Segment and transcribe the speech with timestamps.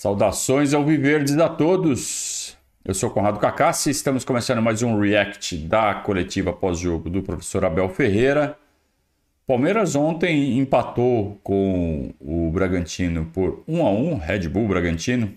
[0.00, 2.56] Saudações ao Viverdes a todos.
[2.82, 7.86] Eu sou Conrado Cacassi estamos começando mais um react da coletiva pós-jogo do professor Abel
[7.90, 8.56] Ferreira.
[9.46, 15.34] Palmeiras ontem empatou com o Bragantino por 1 a 1, Red Bull Bragantino.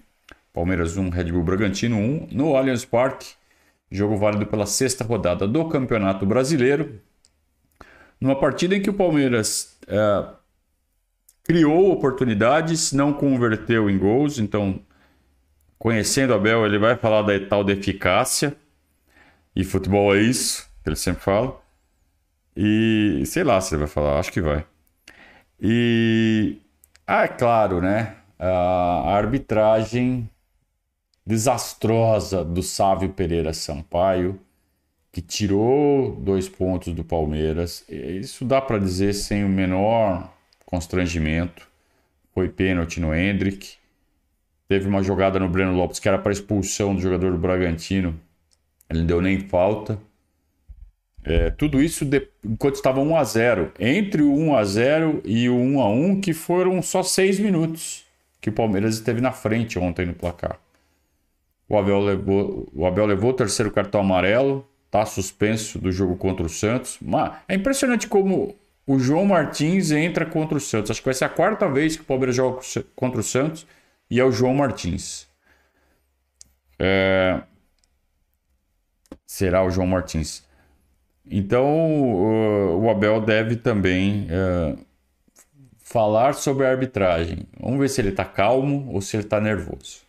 [0.53, 3.33] Palmeiras 1, Red Bull Bragantino 1 no Allianz Parque.
[3.91, 7.01] Jogo válido pela sexta rodada do Campeonato Brasileiro.
[8.17, 10.25] Numa partida em que o Palmeiras é,
[11.43, 14.79] criou oportunidades, não converteu em gols, então
[15.77, 18.55] conhecendo Abel, ele vai falar da tal de eficácia.
[19.55, 21.61] E futebol é isso, que ele sempre fala.
[22.55, 24.65] E sei lá se ele vai falar, acho que vai.
[25.59, 26.57] E
[27.05, 28.15] ah, é claro, né?
[28.39, 30.29] A arbitragem
[31.25, 34.39] desastrosa do Sávio Pereira Sampaio,
[35.11, 37.85] que tirou dois pontos do Palmeiras.
[37.89, 40.32] Isso dá para dizer sem o menor
[40.73, 41.67] constrangimento.
[42.33, 43.75] Foi pênalti no Hendrick.
[44.67, 48.19] Teve uma jogada no Breno Lopes que era para expulsão do jogador do Bragantino.
[48.89, 49.99] Ele não deu nem falta.
[51.23, 55.47] É, tudo isso de, enquanto estava 1 a 0 Entre o 1 a 0 e
[55.47, 58.03] o 1 a 1 que foram só seis minutos
[58.41, 60.59] que o Palmeiras esteve na frente ontem no placar.
[61.69, 66.45] O Abel levou o, Abel levou o terceiro cartão amarelo, está suspenso do jogo contra
[66.45, 66.97] o Santos.
[66.99, 70.91] Mas é impressionante como o João Martins entra contra o Santos.
[70.91, 72.61] Acho que vai ser a quarta vez que o Palmeiras joga
[72.95, 73.65] contra o Santos
[74.09, 75.27] e é o João Martins.
[76.79, 77.41] É...
[79.25, 80.45] Será o João Martins.
[81.25, 81.65] Então
[82.81, 84.77] o Abel deve também é,
[85.79, 87.47] falar sobre a arbitragem.
[87.59, 90.01] Vamos ver se ele está calmo ou se ele está nervoso.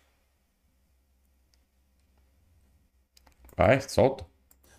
[3.57, 4.27] Vai, solta.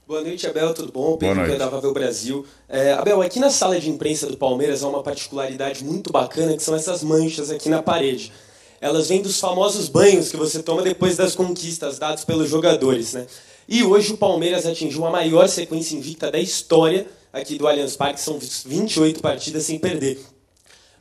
[0.07, 1.17] Boa noite, Abel, tudo bom?
[1.17, 2.45] Pedro da Vavel Brasil.
[2.69, 6.61] É, Abel, aqui na sala de imprensa do Palmeiras há uma particularidade muito bacana que
[6.61, 8.31] são essas manchas aqui na parede.
[8.79, 13.25] Elas vêm dos famosos banhos que você toma depois das conquistas dadas pelos jogadores, né?
[13.67, 18.21] E hoje o Palmeiras atingiu a maior sequência invicta da história aqui do Allianz Parque,
[18.21, 20.19] são 28 partidas sem perder.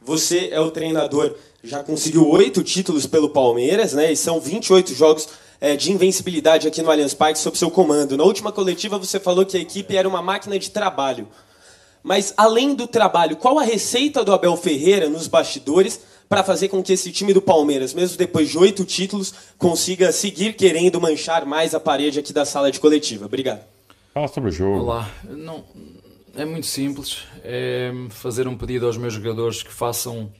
[0.00, 4.10] Você é o treinador, já conseguiu oito títulos pelo Palmeiras, né?
[4.10, 5.28] E são 28 jogos
[5.60, 8.16] é, de invencibilidade aqui no Allianz Parque sob seu comando.
[8.16, 11.28] Na última coletiva você falou que a equipe era uma máquina de trabalho.
[12.02, 16.82] Mas além do trabalho, qual a receita do Abel Ferreira nos bastidores para fazer com
[16.82, 21.74] que esse time do Palmeiras, mesmo depois de oito títulos, consiga seguir querendo manchar mais
[21.74, 23.26] a parede aqui da sala de coletiva?
[23.26, 23.62] Obrigado.
[24.12, 24.80] Fala sobre o jogo.
[24.80, 25.10] Olá.
[25.24, 25.64] Não,
[26.36, 27.24] é muito simples.
[27.42, 30.30] É fazer um pedido aos meus jogadores que façam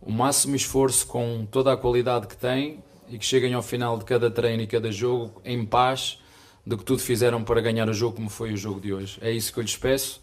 [0.00, 2.78] o máximo esforço com toda a qualidade que têm
[3.08, 6.18] e que cheguem ao final de cada treino e cada jogo em paz
[6.66, 9.18] do que tudo fizeram para ganhar o jogo como foi o jogo de hoje.
[9.20, 10.22] É isso que eu lhes peço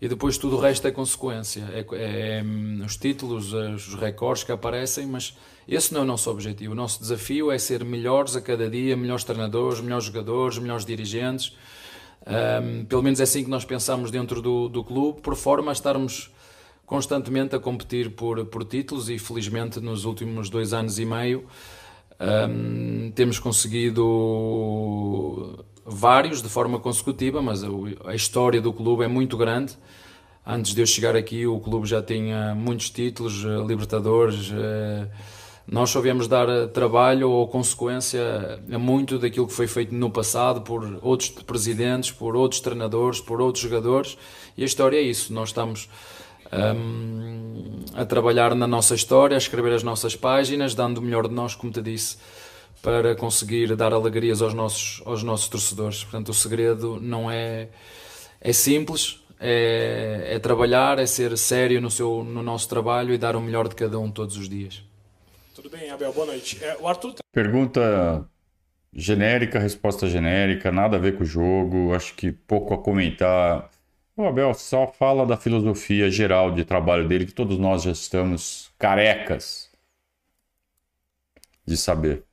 [0.00, 1.64] e depois tudo o resto é consequência.
[1.72, 5.36] É, é, é os títulos, os recordes que aparecem, mas
[5.66, 6.72] esse não é o nosso objetivo.
[6.72, 11.56] O nosso desafio é ser melhores a cada dia, melhores treinadores, melhores jogadores, melhores dirigentes.
[12.26, 15.72] Um, pelo menos é assim que nós pensamos dentro do, do clube, por forma a
[15.72, 16.30] estarmos
[16.84, 21.46] constantemente a competir por, por títulos e felizmente nos últimos dois anos e meio
[22.20, 24.04] um, temos conseguido
[25.84, 29.76] vários de forma consecutiva, mas a, história do clube é muito grande.
[30.44, 34.52] Antes de eu chegar aqui, o clube já tinha muitos títulos, eh, Libertadores.
[34.52, 35.08] Eh,
[35.66, 40.08] nós só viemos dar eh, trabalho ou consequência a muito daquilo que foi feito no
[40.08, 44.16] passado por outros presidentes, por outros treinadores, por outros jogadores.
[44.56, 45.32] E a história é isso.
[45.32, 45.88] Nós estamos
[46.52, 51.34] um, a trabalhar na nossa história, a escrever as nossas páginas, dando o melhor de
[51.34, 52.16] nós, como te disse,
[52.82, 56.04] para conseguir dar alegrias aos nossos, aos nossos torcedores.
[56.04, 57.68] Portanto, o segredo não é,
[58.40, 63.36] é simples, é, é trabalhar, é ser sério no, seu, no nosso trabalho e dar
[63.36, 64.82] o melhor de cada um todos os dias.
[65.54, 66.62] Tudo bem, Abel, boa noite.
[66.62, 67.14] É, o Arthur...
[67.14, 68.28] Tá- Pergunta
[68.92, 73.70] genérica, resposta genérica, nada a ver com o jogo, acho que pouco a comentar
[74.16, 78.70] o Abel só fala da filosofia geral de trabalho dele, que todos nós já estamos
[78.78, 79.70] carecas
[81.66, 82.24] de saber.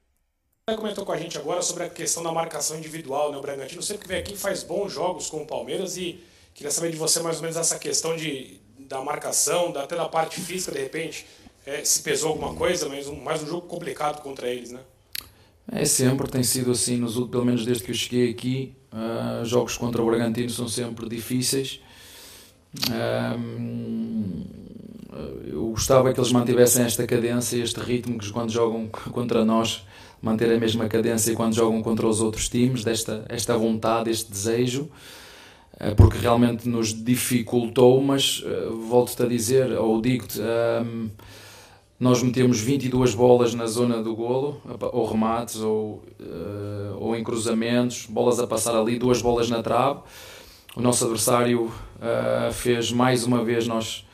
[0.77, 3.37] Comentou com a gente agora sobre a questão da marcação individual, né?
[3.37, 6.91] O Bragantino sempre que vem aqui faz bons jogos com o Palmeiras e queria saber
[6.91, 10.79] de você mais ou menos essa questão de, da marcação, até da parte física, de
[10.79, 11.27] repente,
[11.65, 14.79] é, se pesou alguma coisa, mas um, mais um jogo complicado contra eles, né?
[15.71, 18.73] É sempre, tem sido assim, nos, pelo menos desde que eu cheguei aqui.
[18.91, 21.79] Uh, jogos contra o Bragantino são sempre difíceis.
[22.89, 24.43] Uh,
[25.45, 29.85] eu gostava que eles mantivessem esta cadência, este ritmo, que quando jogam contra nós,
[30.21, 34.89] manter a mesma cadência quando jogam contra os outros times, desta esta vontade, este desejo,
[35.75, 38.01] uh, porque realmente nos dificultou.
[38.01, 38.43] Mas
[38.89, 40.39] volto-te a dizer, ou digo-te
[42.03, 44.61] nós metemos 22 bolas na zona do golo,
[44.91, 50.01] ou remates, ou, uh, ou em cruzamentos, bolas a passar ali, duas bolas na trave.
[50.75, 54.05] O nosso adversário uh, fez mais uma vez, nós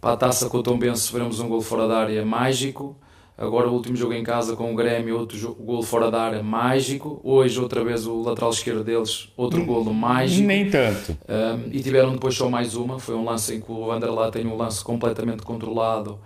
[0.00, 2.96] para a taça com o Tom Benz sofremos um gol fora da área mágico.
[3.36, 6.42] Agora o último jogo em casa com o Grêmio, outro jogo, gol fora da área
[6.42, 7.20] mágico.
[7.22, 10.44] Hoje outra vez o lateral esquerdo deles, outro golo mágico.
[10.44, 11.16] Nem tanto.
[11.28, 12.98] Um, e tiveram depois só mais uma.
[12.98, 16.18] Foi um lance em que o Anderlá tem um lance completamente controlado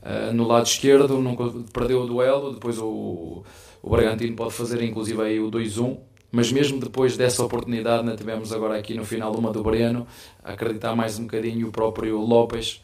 [0.00, 2.52] uh, no lado esquerdo, nunca perdeu o duelo.
[2.52, 3.42] Depois o,
[3.82, 5.98] o Bragantino pode fazer inclusive aí o 2-1.
[6.30, 10.06] Mas mesmo depois dessa oportunidade, né, tivemos agora aqui no final uma do Breno,
[10.44, 12.82] acreditar mais um bocadinho o próprio Lopes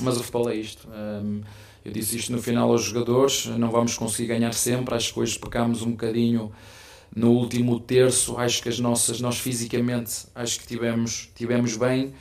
[0.00, 0.88] mas o futebol é isto.
[1.84, 4.94] eu disse isto no final aos jogadores: não vamos conseguir ganhar sempre.
[4.94, 6.50] Acho que hoje pecámos um bocadinho
[7.14, 8.36] no último terço.
[8.38, 12.12] Acho que as nossas, nós fisicamente, acho que tivemos, tivemos bem,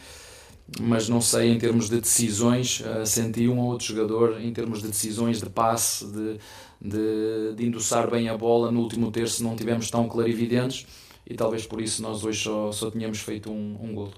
[0.79, 2.81] mas não sei em termos de decisões.
[2.81, 6.39] Uh, senti um ou outro jogador em termos de decisões, de passe, de,
[6.81, 8.71] de, de endossar bem a bola.
[8.71, 10.85] No último terço não tivemos tão clarividentes
[11.25, 14.13] e talvez por isso nós hoje só, só tínhamos feito um, um golo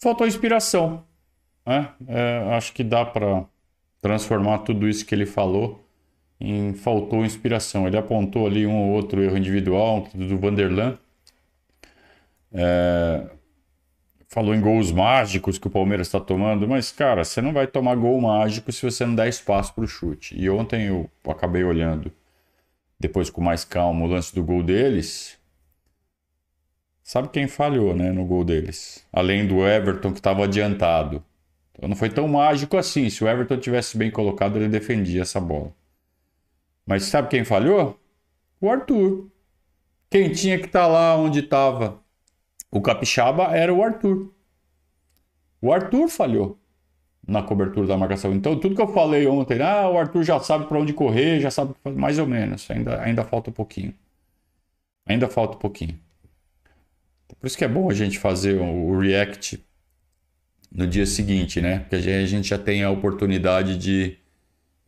[0.00, 1.04] faltou inspiração.
[1.66, 1.92] Né?
[2.06, 3.44] É, acho que dá para
[4.00, 5.84] transformar tudo isso que ele falou
[6.40, 7.86] em faltou inspiração.
[7.86, 10.98] Ele apontou ali um ou outro erro individual do Vanderlan.
[12.52, 13.28] É,
[14.28, 17.96] falou em gols mágicos que o Palmeiras está tomando, mas cara, você não vai tomar
[17.96, 20.38] gol mágico se você não der espaço para o chute.
[20.38, 22.12] E ontem eu acabei olhando,
[23.00, 25.38] depois com mais calma, o lance do gol deles.
[27.02, 29.06] Sabe quem falhou, né, no gol deles?
[29.10, 31.24] Além do Everton que estava adiantado.
[31.72, 33.08] Então não foi tão mágico assim.
[33.08, 35.72] Se o Everton tivesse bem colocado, ele defendia essa bola.
[36.86, 37.98] Mas sabe quem falhou?
[38.60, 39.30] O Arthur.
[40.10, 42.02] Quem tinha que estar tá lá onde estava
[42.70, 44.32] o Capixaba era o Arthur.
[45.60, 46.58] O Arthur falhou
[47.26, 48.32] na cobertura da marcação.
[48.32, 51.50] Então, tudo que eu falei ontem, ah, o Arthur já sabe para onde correr, já
[51.50, 52.70] sabe mais ou menos.
[52.70, 53.94] Ainda, ainda falta um pouquinho.
[55.06, 55.98] Ainda falta um pouquinho.
[57.38, 59.62] Por isso que é bom a gente fazer o react
[60.72, 61.80] no dia seguinte, né?
[61.80, 64.16] Porque a gente já tem a oportunidade de,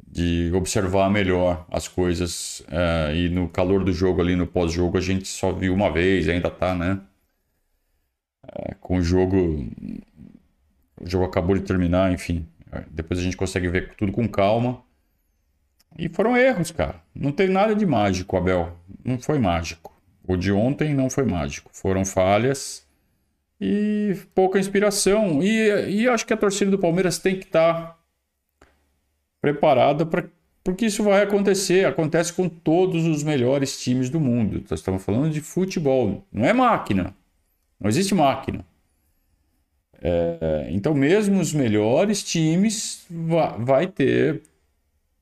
[0.07, 2.61] de observar melhor as coisas.
[2.61, 6.29] Uh, e no calor do jogo, ali no pós-jogo, a gente só viu uma vez,
[6.29, 7.01] ainda tá, né?
[8.45, 9.67] Uh, com o jogo.
[11.01, 12.47] O jogo acabou de terminar, enfim.
[12.91, 14.83] Depois a gente consegue ver tudo com calma.
[15.99, 17.03] E foram erros, cara.
[17.15, 18.77] Não teve nada de mágico, Abel.
[19.05, 19.93] Não foi mágico.
[20.27, 21.71] O de ontem não foi mágico.
[21.73, 22.87] Foram falhas
[23.61, 25.43] e pouca inspiração.
[25.43, 27.99] E, e acho que a torcida do Palmeiras tem que estar tá
[29.41, 30.29] preparada para
[30.63, 31.87] porque isso vai acontecer.
[31.87, 34.63] Acontece com todos os melhores times do mundo.
[34.71, 37.15] Nós estamos falando de futebol, não é máquina.
[37.81, 38.65] Não existe máquina.
[40.03, 44.43] É, então, mesmo os melhores times vai, vai ter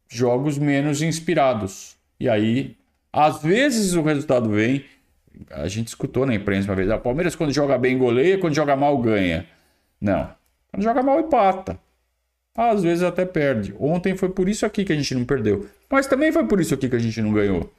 [0.09, 1.97] jogos menos inspirados.
[2.19, 2.77] E aí,
[3.13, 4.85] às vezes o resultado vem
[5.51, 8.55] a gente escutou na imprensa uma vez, o ah, Palmeiras quando joga bem goleia, quando
[8.55, 9.47] joga mal ganha.
[10.01, 10.31] Não.
[10.71, 11.79] Quando joga mal empata.
[12.57, 13.75] Às vezes até perde.
[13.79, 15.69] Ontem foi por isso aqui que a gente não perdeu.
[15.89, 17.73] Mas também foi por isso aqui que a gente não ganhou.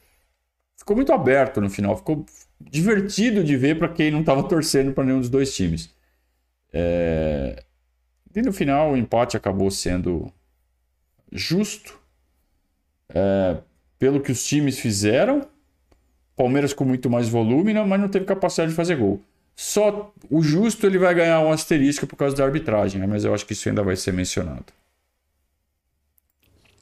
[0.77, 1.97] Ficou muito aberto no final.
[1.97, 2.25] Ficou
[2.59, 5.89] divertido de ver para quem não estava torcendo para nenhum dos dois times.
[6.73, 7.63] É...
[8.35, 10.31] E no final o empate acabou sendo
[11.31, 11.99] justo.
[13.09, 13.57] É...
[13.97, 15.47] Pelo que os times fizeram
[16.39, 19.21] Palmeiras com muito mais volume, mas não teve capacidade de fazer gol.
[19.57, 23.05] Só o justo ele vai ganhar um asterisco por causa da arbitragem, né?
[23.05, 24.71] mas eu acho que isso ainda vai ser mencionado.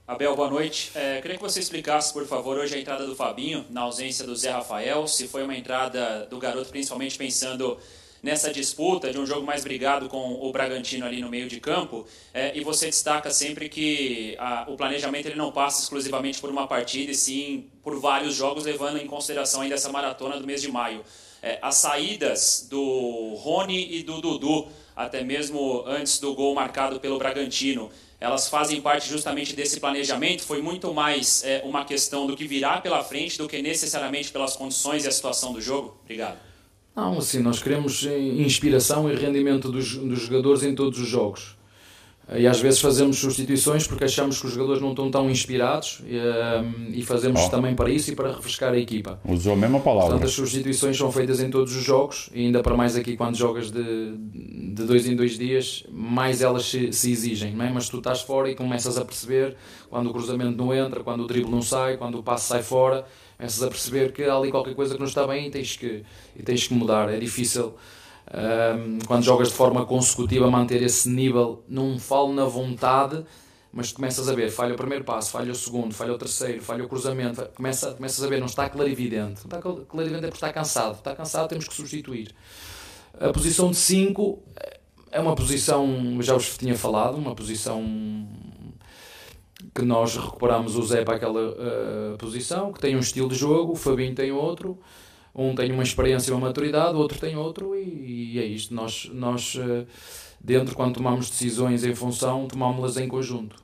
[0.07, 0.89] Abel, boa noite.
[0.95, 4.33] É, queria que você explicasse, por favor, hoje a entrada do Fabinho, na ausência do
[4.33, 7.77] Zé Rafael, se foi uma entrada do garoto, principalmente pensando
[8.23, 12.07] nessa disputa de um jogo mais brigado com o Bragantino ali no meio de campo,
[12.33, 16.65] é, e você destaca sempre que a, o planejamento ele não passa exclusivamente por uma
[16.67, 20.71] partida, e sim por vários jogos, levando em consideração ainda essa maratona do mês de
[20.71, 21.03] maio.
[21.43, 27.17] É, as saídas do Rony e do Dudu, até mesmo antes do gol marcado pelo
[27.17, 30.43] Bragantino, elas fazem parte justamente desse planejamento?
[30.43, 34.55] Foi muito mais é, uma questão do que virá pela frente do que necessariamente pelas
[34.55, 35.97] condições e a situação do jogo?
[36.03, 36.37] Obrigado.
[36.95, 41.56] Não, assim, nós queremos inspiração e rendimento dos, dos jogadores em todos os jogos.
[42.35, 46.17] E às vezes fazemos substituições porque achamos que os jogadores não estão tão inspirados e,
[46.17, 47.49] um, e fazemos oh.
[47.49, 49.19] também para isso e para refrescar a equipa.
[49.23, 50.11] Usou a mesma palavra.
[50.11, 53.35] Portanto, as substituições são feitas em todos os jogos e ainda para mais aqui quando
[53.35, 57.55] jogas de, de dois em dois dias, mais elas se, se exigem.
[57.55, 57.71] Não é?
[57.71, 59.55] Mas tu estás fora e começas a perceber
[59.89, 63.05] quando o cruzamento não entra, quando o drible não sai, quando o passo sai fora
[63.37, 66.03] começas a perceber que há ali qualquer coisa que não está bem e tens que,
[66.35, 67.13] e tens que mudar.
[67.13, 67.75] É difícil
[68.33, 73.23] Um, quando jogas de forma consecutiva, manter esse nível, não falo na vontade,
[73.71, 76.83] mas começas a ver, falha o primeiro passo, falha o segundo, falha o terceiro, falha
[76.83, 79.47] o cruzamento, começa, começas a ver, não está clarividente.
[79.47, 80.95] Não está clarividente é porque está cansado.
[80.95, 82.35] Está cansado, temos que substituir.
[83.19, 84.43] A posição de 5
[85.11, 87.83] é uma posição, já vos tinha falado, uma posição
[89.73, 93.73] que nós recuperamos o Zé para aquela uh, posição, que tem um estilo de jogo,
[93.73, 94.79] o Fabinho tem outro,
[95.37, 98.73] um tem uma experiência e uma maturidade, o outro tem outro, e, e é isto.
[98.73, 99.85] Nós, nós uh,
[100.41, 103.55] dentro, quando tomamos decisões em função, tomamos-las em conjunto.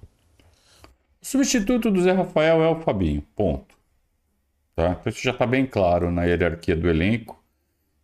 [1.22, 3.74] O substituto do Zé Rafael é o Fabinho, ponto.
[4.76, 5.00] Tá?
[5.06, 7.42] Isso já está bem claro na hierarquia do elenco.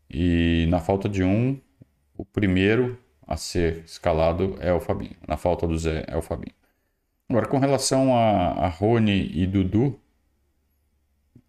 [0.09, 1.59] E na falta de um,
[2.17, 2.97] o primeiro
[3.27, 5.15] a ser escalado é o Fabinho.
[5.27, 6.55] Na falta do Zé, é o Fabinho.
[7.29, 9.99] Agora, com relação a, a Rony e Dudu,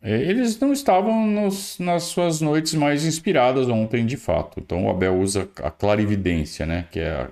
[0.03, 4.59] eles não estavam nos, nas suas noites mais inspiradas ontem, de fato.
[4.61, 6.87] Então, o Abel usa a clarividência, né?
[6.91, 7.31] que é a,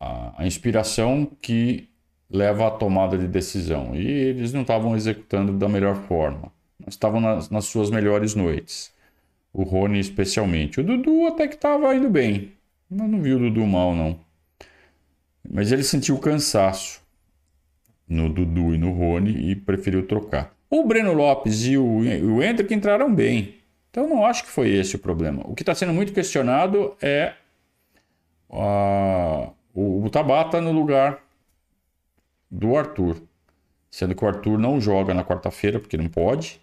[0.00, 1.88] a, a inspiração que
[2.30, 3.94] leva à tomada de decisão.
[3.94, 6.50] E eles não estavam executando da melhor forma.
[6.86, 8.90] Estavam nas, nas suas melhores noites.
[9.52, 10.80] O Rony, especialmente.
[10.80, 12.52] O Dudu até que estava indo bem.
[12.90, 14.18] Eu não vi o Dudu mal, não.
[15.48, 17.02] Mas ele sentiu cansaço
[18.08, 20.54] no Dudu e no Rony e preferiu trocar.
[20.74, 23.56] O Breno Lopes e o, o Hendrick entraram bem.
[23.90, 25.42] Então não acho que foi esse o problema.
[25.44, 27.34] O que está sendo muito questionado é
[28.50, 31.22] a, o, o Tabata no lugar
[32.50, 33.20] do Arthur.
[33.90, 36.58] Sendo que o Arthur não joga na quarta-feira, porque não pode.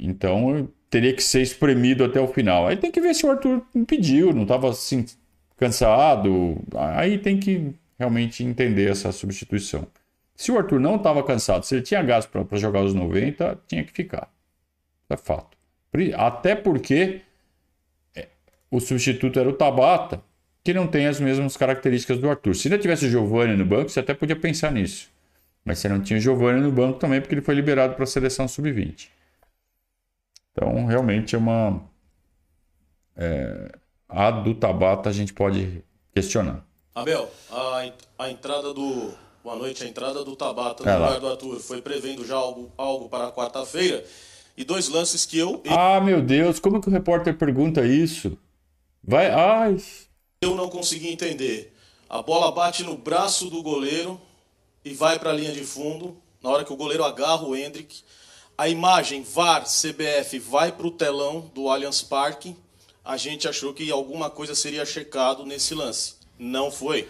[0.00, 2.68] Então teria que ser espremido até o final.
[2.68, 5.04] Aí tem que ver se o Arthur pediu, não estava assim
[5.58, 6.56] cansado.
[6.74, 9.86] Aí tem que realmente entender essa substituição.
[10.38, 13.82] Se o Arthur não estava cansado, se ele tinha gás para jogar os 90, tinha
[13.82, 14.32] que ficar.
[15.10, 15.58] É fato.
[16.16, 17.22] Até porque
[18.14, 18.28] é,
[18.70, 20.22] o substituto era o Tabata,
[20.62, 22.54] que não tem as mesmas características do Arthur.
[22.54, 25.10] Se ainda tivesse o Giovanni no banco, você até podia pensar nisso.
[25.64, 28.06] Mas você não tinha o Giovanni no banco também, porque ele foi liberado para a
[28.06, 29.08] seleção sub-20.
[30.52, 31.82] Então, realmente é uma.
[33.16, 33.72] É,
[34.08, 35.82] a do Tabata a gente pode
[36.14, 36.64] questionar.
[36.94, 37.90] Abel, a,
[38.20, 39.12] a entrada do.
[39.42, 43.08] Boa noite, a entrada do Tabata no lugar do Arthur foi prevendo já algo, algo
[43.08, 44.04] para quarta-feira.
[44.56, 45.62] E dois lances que eu.
[45.68, 48.36] Ah, meu Deus, como que o repórter pergunta isso?
[49.02, 49.30] Vai.
[49.30, 49.76] Ai.
[50.42, 51.72] Eu não consegui entender.
[52.08, 54.20] A bola bate no braço do goleiro
[54.84, 56.16] e vai para a linha de fundo.
[56.42, 58.02] Na hora que o goleiro agarra o Hendrick
[58.58, 62.56] a imagem VAR CBF vai para o telão do Allianz Parque,
[63.04, 66.16] a gente achou que alguma coisa seria checado nesse lance.
[66.36, 67.08] Não foi.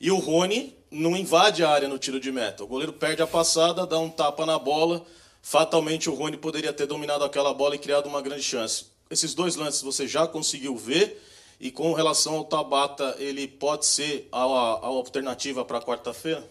[0.00, 2.64] E o Rony não invade a área no tiro de meta.
[2.64, 5.04] O goleiro perde a passada, dá um tapa na bola.
[5.42, 8.86] Fatalmente o Rony poderia ter dominado aquela bola e criado uma grande chance.
[9.08, 11.22] Esses dois lances você já conseguiu ver.
[11.60, 16.48] E com relação ao Tabata, ele pode ser a, a alternativa para quarta-feira?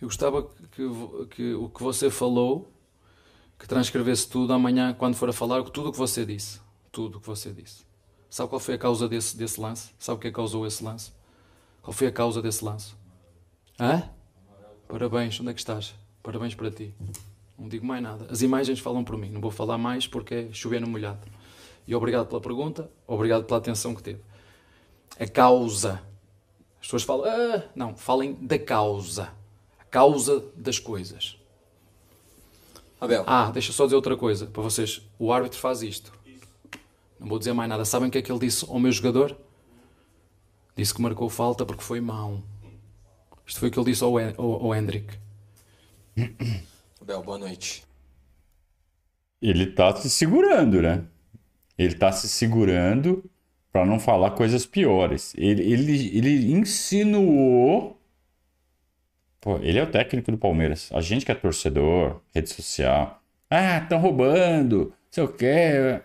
[0.00, 0.42] Eu gostava
[0.72, 0.82] que,
[1.34, 2.70] que o que você falou,
[3.58, 6.60] que transcrevesse tudo amanhã, quando for a falar, tudo o que você disse.
[6.92, 7.86] Tudo o que você disse.
[8.28, 9.90] Sabe qual foi a causa desse, desse lance?
[9.98, 11.15] Sabe o que causou esse lance?
[11.86, 12.94] Qual foi a causa desse lance?
[13.78, 14.10] Hã?
[14.88, 15.94] Parabéns, onde é que estás?
[16.20, 16.92] Parabéns para ti.
[17.56, 18.26] Não digo mais nada.
[18.28, 19.30] As imagens falam por mim.
[19.30, 21.20] Não vou falar mais porque é chover no molhado.
[21.86, 24.20] E obrigado pela pergunta, obrigado pela atenção que teve.
[25.16, 26.02] A causa.
[26.80, 29.32] As pessoas falam, ah, não, falem da causa
[29.96, 31.38] causa das coisas.
[33.00, 33.24] Abel.
[33.26, 35.00] Ah, deixa só dizer outra coisa para vocês.
[35.18, 36.12] O árbitro faz isto.
[37.20, 37.84] Não vou dizer mais nada.
[37.84, 39.36] Sabem o que é que ele disse ao meu jogador?
[40.76, 42.42] Disse que marcou falta porque foi mau.
[43.46, 45.16] Isto foi o que ele disse ao, ao, ao Hendrick.
[47.00, 47.84] Abel, boa noite.
[49.40, 51.04] Ele está se segurando, né?
[51.78, 53.24] Ele está se segurando
[53.72, 55.34] para não falar coisas piores.
[55.36, 57.96] Ele, ele, ele insinuou
[59.46, 60.90] Pô, ele é o técnico do Palmeiras.
[60.92, 63.22] A gente que é torcedor, rede social.
[63.48, 66.00] Ah, estão roubando, sei o quê.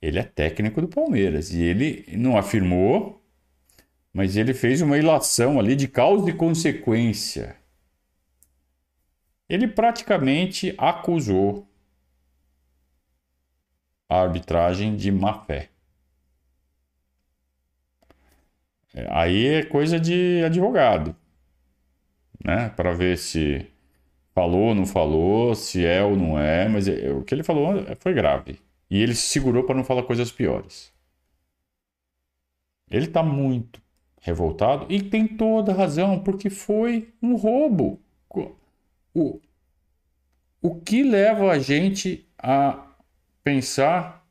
[0.00, 1.52] Ele é técnico do Palmeiras.
[1.52, 3.17] E ele não afirmou,
[4.12, 7.56] mas ele fez uma ilação ali de causa e consequência.
[9.48, 11.66] Ele praticamente acusou
[14.08, 15.70] a arbitragem de má fé.
[18.94, 21.14] É, aí é coisa de advogado
[22.44, 22.70] né?
[22.70, 23.66] Para ver se
[24.34, 27.74] falou ou não falou, se é ou não é, mas é, o que ele falou
[28.00, 28.60] foi grave.
[28.90, 30.92] E ele se segurou para não falar coisas piores.
[32.90, 33.82] Ele está muito
[34.28, 38.00] revoltado e tem toda razão, porque foi um roubo.
[39.14, 39.40] O,
[40.62, 42.86] o que leva a gente a
[43.42, 44.24] pensar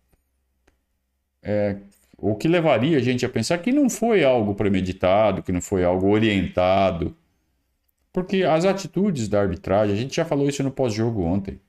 [1.41, 1.77] é,
[2.17, 5.83] o que levaria a gente a pensar que não foi algo premeditado, que não foi
[5.83, 7.15] algo orientado.
[8.11, 11.61] Porque as atitudes da arbitragem, a gente já falou isso no pós-jogo ontem,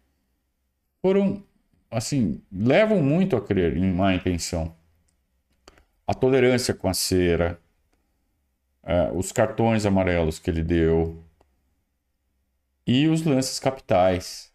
[1.02, 1.42] foram,
[1.90, 4.74] assim, levam muito a crer em má intenção.
[6.06, 7.60] A tolerância com a cera,
[8.88, 11.22] é, os cartões amarelos que ele deu
[12.86, 14.50] e os lances capitais.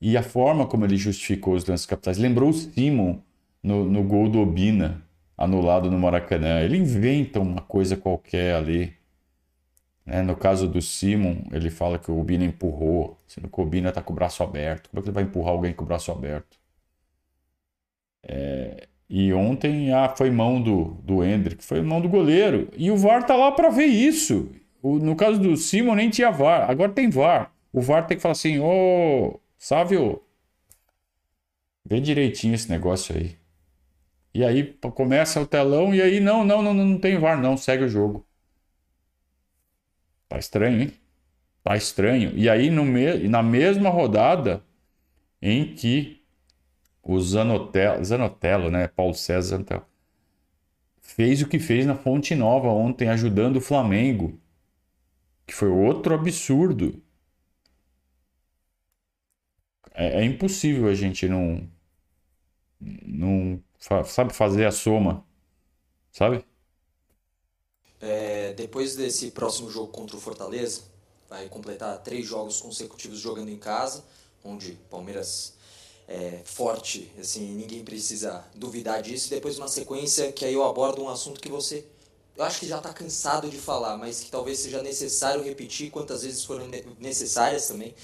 [0.00, 2.16] E a forma como ele justificou os lances capitais.
[2.18, 3.20] Lembrou o Simon
[3.62, 5.02] no, no gol do Obina
[5.36, 6.60] anulado no Maracanã.
[6.62, 8.96] Ele inventa uma coisa qualquer ali.
[10.06, 10.22] Né?
[10.22, 14.02] No caso do Simon, ele fala que o Obina empurrou, sendo que o Obina está
[14.02, 14.88] com o braço aberto.
[14.90, 16.58] Como é que ele vai empurrar alguém com o braço aberto?
[18.22, 18.88] É...
[19.08, 22.68] E ontem ah, foi mão do, do Hendrick, foi mão do goleiro.
[22.76, 24.50] E o VAR tá lá para ver isso.
[24.82, 27.52] O, no caso do Simon nem tinha VAR, agora tem VAR.
[27.72, 28.66] O VAR tem que falar assim: Ô,
[29.34, 30.22] oh, Sávio,
[31.84, 33.36] vê direitinho esse negócio aí.
[34.34, 34.62] E aí
[34.94, 38.26] começa o telão e aí não, não, não, não tem VAR não, segue o jogo.
[40.28, 40.92] Tá estranho, hein?
[41.64, 42.32] Tá estranho.
[42.36, 43.26] E aí no me...
[43.28, 44.62] na mesma rodada
[45.40, 46.17] em que
[47.08, 49.84] o Zanotello, Zanotello, né, Paulo César Zanotello,
[51.02, 54.40] fez o que fez na Fonte Nova ontem ajudando o Flamengo,
[55.46, 57.02] que foi outro absurdo.
[59.94, 61.68] É, é impossível a gente não
[62.80, 63.62] não
[64.06, 65.24] sabe fazer a soma,
[66.12, 66.44] sabe?
[68.00, 70.82] É, depois desse próximo jogo contra o Fortaleza,
[71.28, 74.04] vai completar três jogos consecutivos jogando em casa,
[74.44, 75.54] onde Palmeiras
[76.08, 79.28] é forte, assim, ninguém precisa duvidar disso.
[79.28, 81.84] Depois uma sequência que aí eu abordo um assunto que você,
[82.34, 86.22] eu acho que já está cansado de falar, mas que talvez seja necessário repetir quantas
[86.22, 86.66] vezes foram
[86.98, 87.94] necessárias também,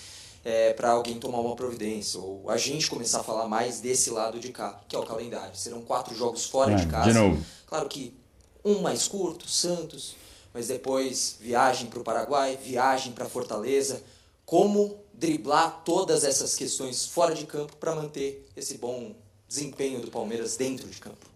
[0.45, 4.39] é, para alguém tomar uma providência, ou a gente começar a falar mais desse lado
[4.39, 5.57] de cá, que é o calendário.
[5.57, 7.11] Serão quatro jogos fora é, de casa.
[7.11, 7.43] De novo.
[7.67, 8.15] Claro que
[8.63, 10.15] um mais curto, Santos,
[10.53, 14.03] mas depois viagem para o Paraguai, viagem para Fortaleza.
[14.45, 19.15] Como driblar todas essas questões fora de campo para manter esse bom
[19.49, 21.35] desempenho do Palmeiras dentro de campo?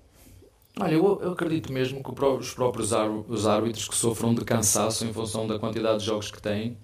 [0.81, 2.93] Olha, eu, eu acredito mesmo que os próprios
[3.29, 6.77] os árbitros que sofram de cansaço em função da quantidade de jogos que têm,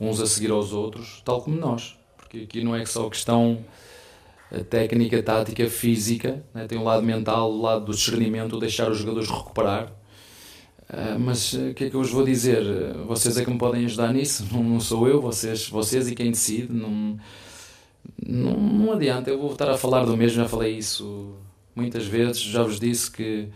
[0.00, 1.98] uns a seguir aos outros, tal como nós.
[2.16, 3.64] Porque aqui não é só questão
[4.52, 6.66] eh, técnica, tática, física, né?
[6.68, 9.92] tem o lado mental, o lado do discernimento, deixar os jogadores recuperar.
[10.90, 12.64] Uh, mas eh, o que é que eu vos vou dizer?
[13.06, 16.30] Vocês é que me podem ajudar nisso, não, não sou eu, vocês, vocês e quem
[16.30, 16.72] decide.
[16.72, 17.18] Não,
[18.26, 21.34] não, não adianta, eu vou estar a falar do mesmo, já falei isso
[21.76, 23.48] muitas vezes, já vos disse que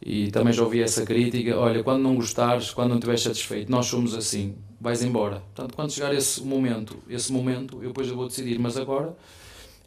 [0.00, 3.86] e também já ouvi essa crítica, olha, quando não gostares, quando não estiveres satisfeito, nós
[3.86, 5.42] somos assim, vais embora.
[5.54, 9.16] Portanto, quando chegar esse momento, esse momento, eu depois eu vou decidir, mas agora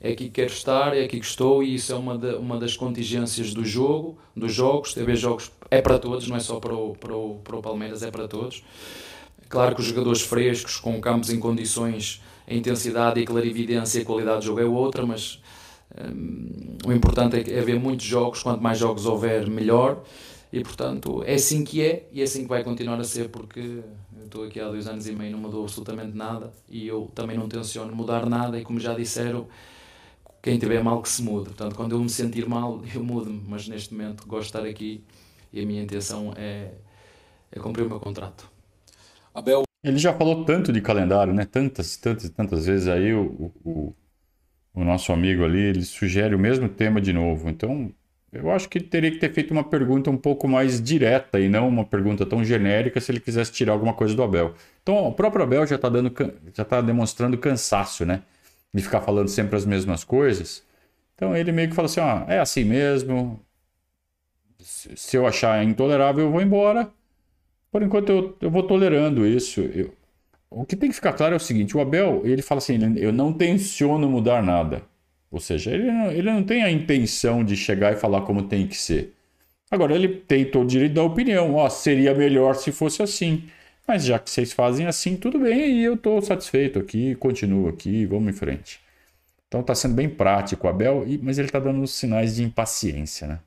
[0.01, 2.57] é aqui que quero estar, é aqui que estou e isso é uma, de, uma
[2.57, 6.73] das contingências do jogo, dos jogos, TV jogos é para todos, não é só para
[6.73, 8.63] o, para o, para o Palmeiras, é para todos.
[9.47, 14.01] Claro que os jogadores frescos, com campos em condições, a intensidade e a clarividência e
[14.01, 15.39] a qualidade do jogo é outra, mas
[15.95, 20.03] um, o importante é, é ver muitos jogos, quanto mais jogos houver, melhor.
[20.51, 23.59] E portanto, é assim que é e é assim que vai continuar a ser, porque
[23.59, 27.37] eu estou aqui há dois anos e meio, não mudou absolutamente nada e eu também
[27.37, 28.59] não tenciono mudar nada.
[28.59, 29.47] E como já disseram,
[30.41, 31.45] quem tiver mal que se mude.
[31.45, 35.03] Portanto, quando eu me sentir mal, eu mudo-me, mas neste momento gosto de estar aqui
[35.53, 36.71] e a minha intenção é,
[37.51, 38.49] é cumprir o meu contrato.
[39.33, 39.63] Abel.
[39.83, 41.45] Ele já falou tanto de calendário, né?
[41.45, 43.95] Tantas, tantas, tantas vezes aí o, o,
[44.73, 47.49] o nosso amigo ali, ele sugere o mesmo tema de novo.
[47.49, 47.91] Então,
[48.31, 51.49] eu acho que ele teria que ter feito uma pergunta um pouco mais direta e
[51.49, 54.53] não uma pergunta tão genérica se ele quisesse tirar alguma coisa do Abel.
[54.81, 56.13] Então, o próprio Abel já está dando,
[56.53, 58.21] já está demonstrando cansaço, né?
[58.73, 60.63] De ficar falando sempre as mesmas coisas.
[61.15, 63.39] Então, ele meio que fala assim: ó, é assim mesmo.
[64.59, 66.91] Se eu achar intolerável, eu vou embora.
[67.71, 69.61] Por enquanto, eu, eu vou tolerando isso.
[69.61, 69.93] Eu,
[70.49, 73.11] o que tem que ficar claro é o seguinte: o Abel, ele fala assim, eu
[73.13, 74.83] não tenciono mudar nada.
[75.31, 78.67] Ou seja, ele não, ele não tem a intenção de chegar e falar como tem
[78.67, 79.13] que ser.
[79.71, 81.55] Agora, ele tem todo o direito da opinião.
[81.55, 83.45] Ó, seria melhor se fosse assim.
[83.91, 88.05] Mas já que vocês fazem assim, tudo bem, e eu estou satisfeito aqui, continuo aqui,
[88.05, 88.79] vamos em frente.
[89.49, 93.39] Então está sendo bem prático o Abel, mas ele está dando sinais de impaciência, né?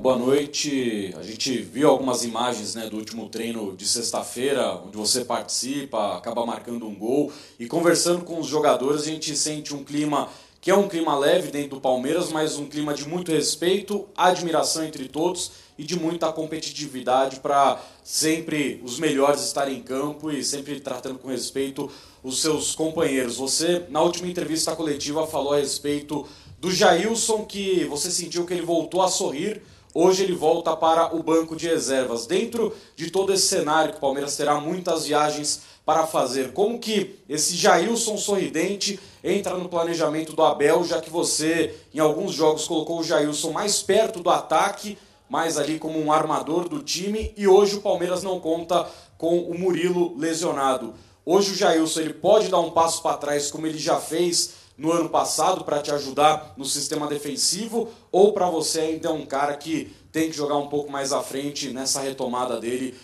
[0.00, 1.14] Boa noite.
[1.16, 6.44] A gente viu algumas imagens né, do último treino de sexta-feira, onde você participa, acaba
[6.44, 7.32] marcando um gol.
[7.56, 10.28] E conversando com os jogadores, a gente sente um clima
[10.60, 14.82] que é um clima leve dentro do Palmeiras, mas um clima de muito respeito, admiração
[14.82, 20.80] entre todos e de muita competitividade para sempre os melhores estarem em campo e sempre
[20.80, 21.88] tratando com respeito
[22.22, 23.36] os seus companheiros.
[23.36, 26.26] Você, na última entrevista coletiva, falou a respeito
[26.58, 29.62] do Jailson, que você sentiu que ele voltou a sorrir.
[29.94, 32.26] Hoje ele volta para o banco de reservas.
[32.26, 37.18] Dentro de todo esse cenário que o Palmeiras terá muitas viagens para fazer, como que
[37.26, 43.00] esse Jailson sorridente entra no planejamento do Abel, já que você em alguns jogos colocou
[43.00, 47.76] o Jailson mais perto do ataque, mais ali como um armador do time, e hoje
[47.76, 50.94] o Palmeiras não conta com o Murilo lesionado.
[51.24, 54.92] Hoje o Jailson ele pode dar um passo para trás, como ele já fez no
[54.92, 59.56] ano passado, para te ajudar no sistema defensivo, ou para você ainda é um cara
[59.56, 62.94] que tem que jogar um pouco mais à frente nessa retomada dele,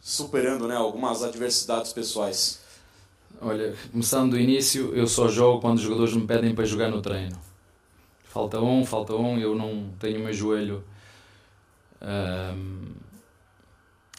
[0.00, 2.60] superando né, algumas adversidades pessoais?
[3.40, 7.02] Olha, começando do início, eu só jogo quando os jogadores me pedem para jogar no
[7.02, 7.36] treino.
[8.28, 10.84] Falta um, falta um, eu não tenho meu joelho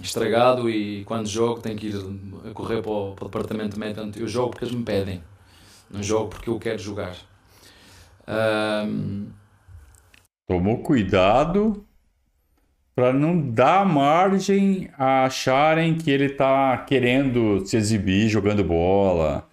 [0.02, 4.20] estragado e quando jogo tenho que ir correr para o, para o departamento médico.
[4.20, 5.24] Eu jogo porque eles me pedem,
[5.90, 7.16] não jogo porque eu quero jogar.
[8.28, 9.28] Um...
[10.48, 11.86] Tomou cuidado
[12.96, 19.50] para não dar margem a acharem que ele está querendo se exibir jogando bola.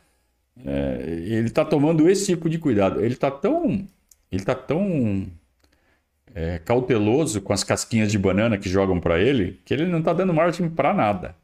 [0.64, 3.00] É, ele está tomando esse tipo de cuidado.
[3.00, 3.86] Ele está tão,
[4.30, 5.26] ele tá tão
[6.34, 10.12] é, cauteloso com as casquinhas de banana que jogam para ele, que ele não está
[10.12, 11.34] dando margem para nada.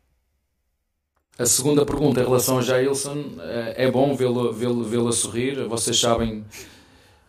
[1.39, 5.09] A segunda pergunta em relação ao Jailson, é, é bom vê-lo vê -lo, vê -lo
[5.09, 5.69] a sorrir.
[5.69, 6.45] Vocês sabem,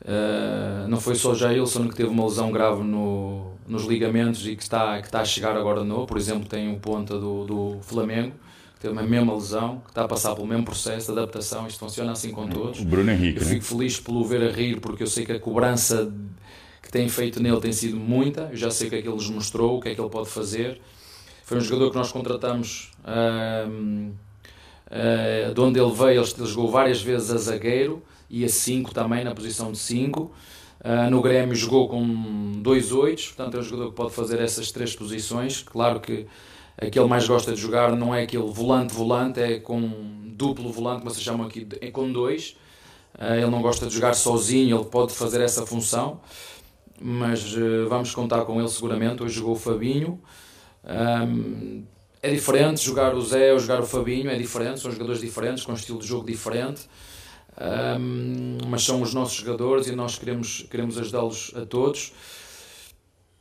[0.04, 4.64] é, não foi só Jailson que teve uma lesão grave no, nos ligamentos e que
[4.64, 6.08] está, que está a chegar agora de novo.
[6.08, 8.34] Por exemplo, tem o ponta do, do Flamengo,
[8.74, 11.68] que teve a mesma lesão, que está a passar pelo mesmo processo de adaptação.
[11.68, 12.80] Isto funciona assim com todos.
[12.80, 13.38] O Bruno Henrique.
[13.38, 13.52] Eu né?
[13.52, 16.12] fico feliz pelo ver a rir, porque eu sei que a cobrança
[16.90, 18.50] que tem feito nele tem sido muita.
[18.52, 20.10] Eu já sei o que é que ele nos mostrou, o que é que ele
[20.10, 20.82] pode fazer.
[21.46, 24.12] Foi um jogador que nós contratamos, uh,
[25.54, 29.36] de onde ele veio, ele, jogou várias vezes a zagueiro e a 5 também, na
[29.36, 30.20] posição de 5.
[30.24, 34.72] Uh, no Grêmio jogou com dois oitos, portanto é um jogador que pode fazer essas
[34.72, 35.62] três posições.
[35.62, 36.26] Claro que
[36.76, 39.92] aquele mais gosta de jogar não é aquele volante-volante, é com
[40.26, 42.58] duplo volante, que vocês chamam aqui, é com dois.
[43.14, 46.20] Uh, ele não gosta de jogar sozinho, ele pode fazer essa função
[47.02, 49.24] mas uh, vamos contar com ele seguramente.
[49.24, 50.20] Hoje jogou o Fabinho.
[50.84, 51.84] Um,
[52.22, 55.72] é diferente jogar o Zé ou jogar o Fabinho, é diferente, são jogadores diferentes, com
[55.72, 56.82] um estilo de jogo diferente.
[57.60, 62.14] Um, mas são os nossos jogadores e nós queremos, queremos ajudá-los a todos.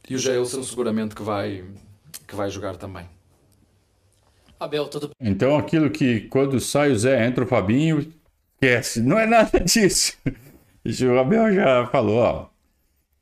[0.08, 1.64] E o Jailson seguramente que vai,
[2.26, 3.06] que vai jogar também.
[4.58, 8.12] Abel, tudo Então aquilo que quando sai o Zé, entra o Fabinho,
[8.54, 9.00] esquece.
[9.00, 10.16] Não é nada disso.
[10.24, 12.46] O Abel já falou, ó,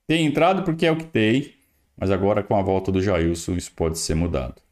[0.06, 1.54] tem entrado porque é o que tem,
[1.96, 4.62] mas agora com a volta do Jailson isso pode ser mudado.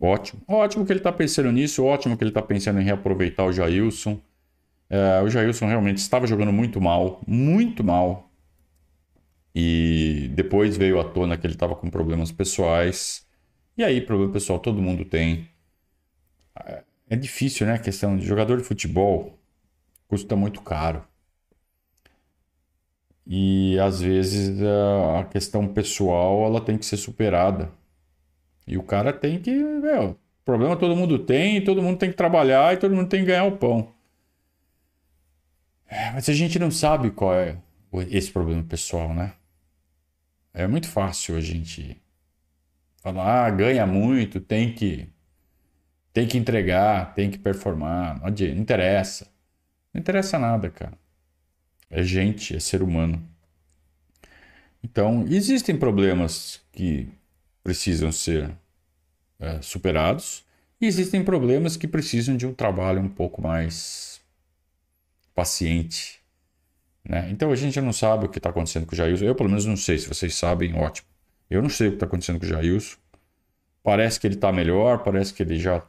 [0.00, 0.42] Ótimo.
[0.46, 4.20] Ótimo que ele está pensando nisso, ótimo que ele está pensando em reaproveitar o Jailson.
[4.88, 8.30] É, o Jailson realmente estava jogando muito mal, muito mal.
[9.54, 13.26] E depois veio à tona que ele estava com problemas pessoais.
[13.76, 15.48] E aí, problema pessoal todo mundo tem.
[16.64, 17.74] É, é difícil, né?
[17.74, 19.38] A questão de jogador de futebol
[20.08, 21.04] custa muito caro.
[23.26, 27.70] E às vezes a questão pessoal ela tem que ser superada.
[28.66, 32.74] E o cara tem que, meu, problema todo mundo tem, todo mundo tem que trabalhar
[32.74, 33.92] e todo mundo tem que ganhar o pão.
[35.88, 37.58] É, mas a gente não sabe qual é
[38.10, 39.34] esse problema pessoal, né?
[40.52, 42.00] É muito fácil a gente
[43.02, 45.08] falar, ah, ganha muito, tem que
[46.12, 49.26] tem que entregar, tem que performar, não, não interessa.
[49.92, 50.98] Não interessa nada, cara.
[51.90, 53.22] É gente, é ser humano.
[54.82, 57.08] Então, existem problemas que
[57.62, 58.50] precisam ser
[59.38, 60.44] é, superados
[60.80, 64.20] e existem problemas que precisam de um trabalho um pouco mais
[65.34, 66.20] paciente.
[67.04, 67.28] Né?
[67.30, 69.24] Então, a gente não sabe o que está acontecendo com o Jailson.
[69.24, 69.98] Eu, pelo menos, não sei.
[69.98, 71.08] Se vocês sabem, ótimo.
[71.48, 72.96] Eu não sei o que está acontecendo com o Jailson.
[73.82, 75.82] Parece que ele está melhor, parece que ele já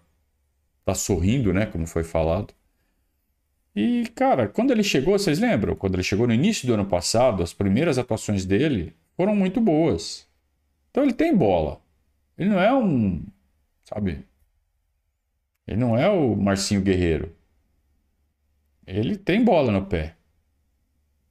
[0.80, 1.66] está sorrindo, né?
[1.66, 2.54] Como foi falado.
[3.80, 5.76] E, cara, quando ele chegou, vocês lembram?
[5.76, 10.28] Quando ele chegou no início do ano passado, as primeiras atuações dele foram muito boas.
[10.90, 11.80] Então ele tem bola.
[12.36, 13.24] Ele não é um.
[13.84, 14.26] Sabe?
[15.68, 17.36] Ele não é o Marcinho Guerreiro.
[18.88, 20.16] Ele tem bola no pé.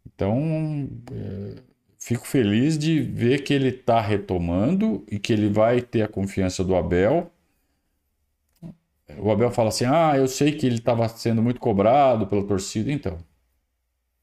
[0.07, 1.63] Então, é,
[1.99, 6.63] fico feliz de ver que ele está retomando e que ele vai ter a confiança
[6.63, 7.29] do Abel
[9.19, 12.90] o Abel fala assim: ah, eu sei que ele estava sendo muito cobrado pela torcida.
[12.90, 13.19] Então,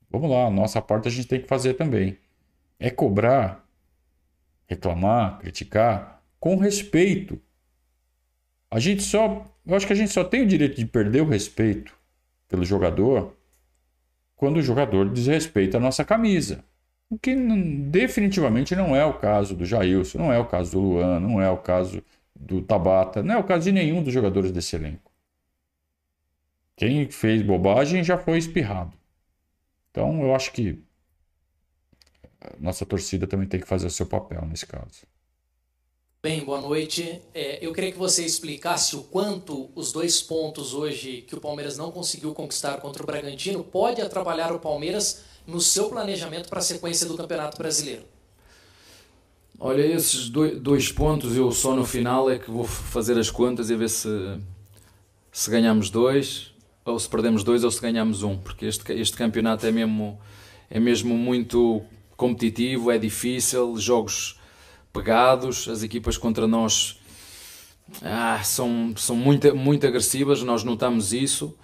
[0.10, 2.18] vamos lá, nossa parte a gente tem que fazer também.
[2.80, 3.66] É cobrar,
[4.66, 7.40] reclamar, criticar com respeito.
[8.70, 11.30] A gente só, eu acho que a gente só tem o direito de perder o
[11.30, 11.96] respeito
[12.48, 13.38] pelo jogador
[14.36, 16.66] quando o jogador desrespeita a nossa camisa.
[17.10, 21.20] O que definitivamente não é o caso do Jailson, não é o caso do Luan,
[21.20, 22.04] não é o caso
[22.36, 25.12] do Tabata, não é o caso de nenhum dos jogadores desse elenco.
[26.76, 28.94] Quem fez bobagem já foi espirrado.
[29.92, 30.84] Então eu acho que
[32.60, 35.06] nossa torcida também tem que fazer o seu papel nesse caso.
[36.22, 37.22] Bem, boa noite.
[37.34, 41.78] É, eu queria que você explicasse o quanto os dois pontos hoje que o Palmeiras
[41.78, 46.64] não conseguiu conquistar contra o Bragantino pode atrapalhar o Palmeiras no seu planejamento para a
[46.64, 48.06] sequência do Campeonato Brasileiro.
[49.60, 53.76] Olha, esses dois, pontos eu só no final é que vou fazer as contas e
[53.76, 54.10] ver se,
[55.32, 59.66] se ganhamos dois, ou se perdemos dois, ou se ganhamos um, porque este, este campeonato
[59.66, 60.20] é mesmo,
[60.70, 61.82] é mesmo muito
[62.18, 64.40] competitivo, é difícil, jogos
[64.92, 67.00] pegados, as equipas contra nós
[68.02, 71.56] ah, são, são muito, muito agressivas, nós notamos isso.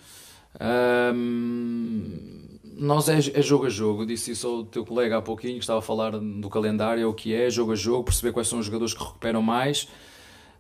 [2.80, 5.60] Nós é, é, jogo a jogo, eu disse isso ao teu colega há pouquinho que
[5.60, 8.60] estava a falar do calendário, é o que é, jogo a jogo, perceber quais são
[8.60, 9.84] os jogadores que recuperam mais,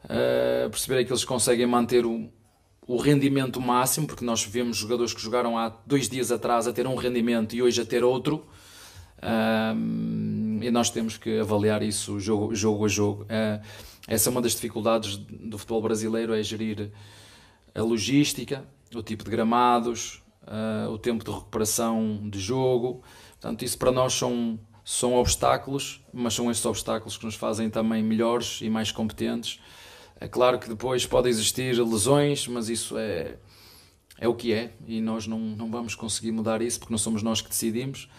[0.04, 2.30] uh, perceber que eles conseguem manter o,
[2.86, 6.86] o rendimento máximo, porque nós vemos jogadores que jogaram há dois dias atrás a ter
[6.86, 8.46] um rendimento e hoje a ter outro.
[9.22, 13.24] Um, e nós temos que avaliar isso jogo, jogo a jogo.
[13.24, 13.64] Uh,
[14.08, 16.92] essa é uma das dificuldades do futebol brasileiro, é gerir
[17.76, 23.02] a logística, o tipo de gramados, uh, o tempo de recuperação de jogo.
[23.32, 28.04] Portanto, isso para nós são, são obstáculos, mas são esses obstáculos que nos fazem também
[28.04, 29.60] melhores e mais competentes.
[30.20, 33.38] É claro que depois podem existir lesões, mas isso é,
[34.20, 37.24] é o que é e nós não, não vamos conseguir mudar isso porque não somos
[37.24, 38.10] nós que decidimos.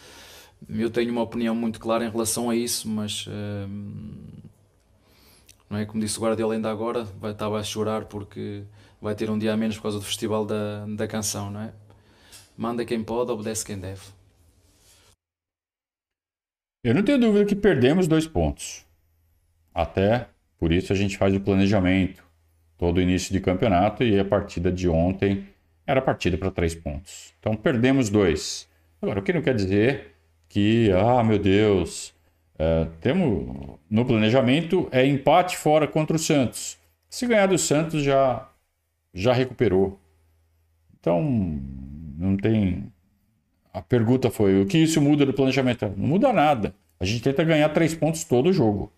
[0.68, 4.14] Eu tenho uma opinião muito clara em relação a isso, mas hum,
[5.68, 8.64] não é como disse o Guardiola ainda agora, vai estar a chorar porque
[9.00, 11.72] vai ter um dia a menos por causa do festival da, da canção, não é?
[12.60, 14.02] Manda quem pode, obedece quem deve.
[16.84, 18.84] Eu não tenho dúvida que perdemos dois pontos.
[19.72, 22.22] Até por isso a gente faz o planejamento
[22.76, 25.48] todo o início de campeonato e a partida de ontem
[25.86, 27.32] era partida para três pontos.
[27.40, 28.68] Então perdemos dois.
[29.00, 30.14] Agora, o que não quer dizer
[30.46, 32.12] que, ah, meu Deus,
[32.58, 36.78] é, temos no planejamento é empate fora contra o Santos.
[37.08, 38.46] Se ganhar do Santos já
[39.14, 39.98] já recuperou.
[40.98, 41.58] Então
[42.20, 42.92] não tem.
[43.72, 45.92] A pergunta foi: o que isso muda do planejamento?
[45.96, 46.74] Não muda nada.
[46.98, 48.92] A gente tenta ganhar três pontos todo jogo.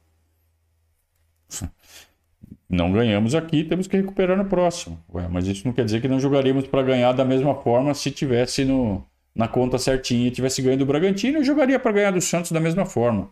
[2.69, 4.99] Não ganhamos aqui, temos que recuperar no próximo.
[5.15, 8.11] Ué, mas isso não quer dizer que não jogaríamos para ganhar da mesma forma se
[8.11, 9.05] tivesse no,
[9.35, 12.59] na conta certinha e tivesse ganho do Bragantino, eu jogaria para ganhar do Santos da
[12.59, 13.31] mesma forma.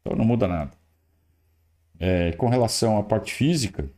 [0.00, 0.72] Então não muda nada.
[1.98, 3.88] É, com relação à parte física,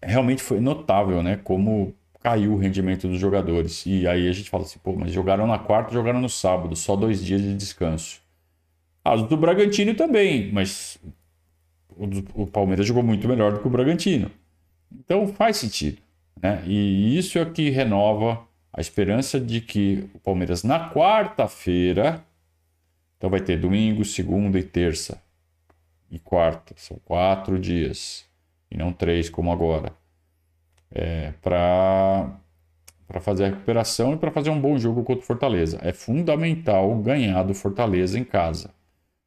[0.00, 1.36] realmente foi notável, né?
[1.36, 3.84] Como caiu o rendimento dos jogadores.
[3.86, 6.96] E aí a gente fala assim, pô, mas jogaram na quarta, jogaram no sábado, só
[6.96, 8.20] dois dias de descanso.
[9.04, 10.98] As do Bragantino também, mas
[11.90, 14.30] o, o Palmeiras jogou muito melhor do que o Bragantino.
[14.92, 15.98] Então faz sentido.
[16.40, 16.62] Né?
[16.66, 22.24] E isso é que renova a esperança de que o Palmeiras na quarta-feira,
[23.16, 25.20] então vai ter domingo, segunda e terça
[26.10, 28.24] e quarta, são quatro dias
[28.70, 29.92] e não três como agora,
[30.90, 32.40] é, para
[33.20, 35.78] fazer a recuperação e para fazer um bom jogo contra o Fortaleza.
[35.82, 38.70] É fundamental ganhar do Fortaleza em casa,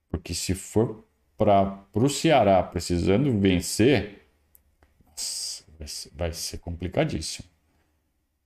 [0.10, 1.04] porque se for
[1.38, 4.22] para o Ceará precisando vencer,
[6.16, 7.48] vai ser complicadíssimo.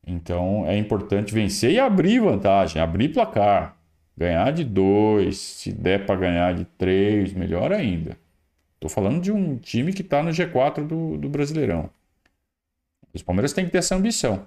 [0.06, 3.76] Então é importante vencer e abrir vantagem, abrir placar.
[4.18, 8.18] Ganhar de dois, se der para ganhar de três, melhor ainda.
[8.76, 11.90] Estou falando de um time que está no G4 do, do Brasileirão.
[13.16, 14.46] Os Palmeiras têm que ter essa ambição.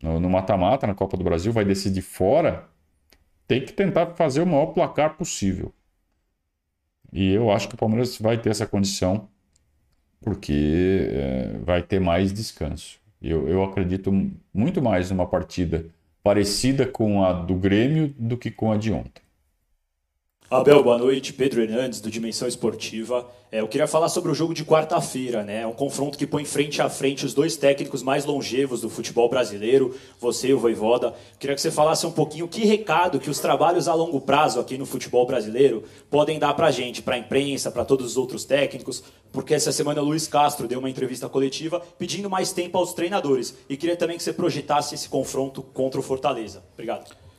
[0.00, 2.68] No mata-mata, na Copa do Brasil, vai decidir fora.
[3.46, 5.74] Tem que tentar fazer o maior placar possível.
[7.12, 9.28] E eu acho que o Palmeiras vai ter essa condição,
[10.20, 13.00] porque é, vai ter mais descanso.
[13.20, 14.12] Eu, eu acredito
[14.54, 15.84] muito mais numa partida
[16.22, 19.22] parecida com a do Grêmio do que com a de ontem.
[20.50, 21.32] Abel, boa noite.
[21.32, 23.24] Pedro Hernandes, do Dimensão Esportiva.
[23.52, 25.60] É, eu queria falar sobre o jogo de quarta-feira, né?
[25.60, 29.28] É um confronto que põe frente a frente os dois técnicos mais longevos do futebol
[29.28, 31.14] brasileiro, você e o Voivoda.
[31.38, 34.76] Queria que você falasse um pouquinho que recado que os trabalhos a longo prazo aqui
[34.76, 39.54] no futebol brasileiro podem dar pra gente, pra imprensa, para todos os outros técnicos, porque
[39.54, 43.56] essa semana o Luiz Castro deu uma entrevista coletiva pedindo mais tempo aos treinadores.
[43.68, 46.60] E queria também que você projetasse esse confronto contra o Fortaleza.
[46.74, 47.29] Obrigado.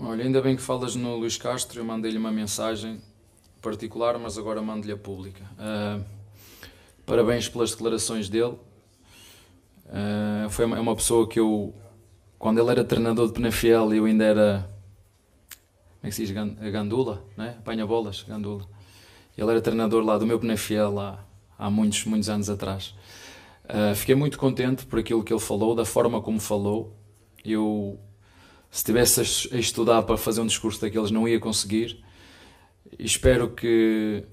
[0.00, 3.00] Olha, ainda bem que falas no Luís Castro, eu mandei-lhe uma mensagem
[3.60, 5.44] particular, mas agora mando-lhe a pública.
[5.54, 6.04] Uh,
[7.04, 8.56] parabéns pelas declarações dele.
[9.86, 11.74] Uh, foi uma, é uma pessoa que eu
[12.38, 14.70] quando ele era treinador de Penafiel eu ainda era
[15.98, 16.30] como é que se diz?
[16.30, 17.56] Gandula, né?
[17.58, 18.64] apanha bolas, Gandula.
[19.36, 21.24] Ele era treinador lá do meu Penafiel lá,
[21.58, 22.94] há muitos, muitos anos atrás.
[23.64, 26.96] Uh, fiquei muito contente por aquilo que ele falou, da forma como falou.
[27.44, 27.98] Eu,
[28.70, 29.20] se tivesse
[29.52, 32.02] a estudar para fazer um discurso daqueles, não ia conseguir.
[32.98, 34.24] E espero que,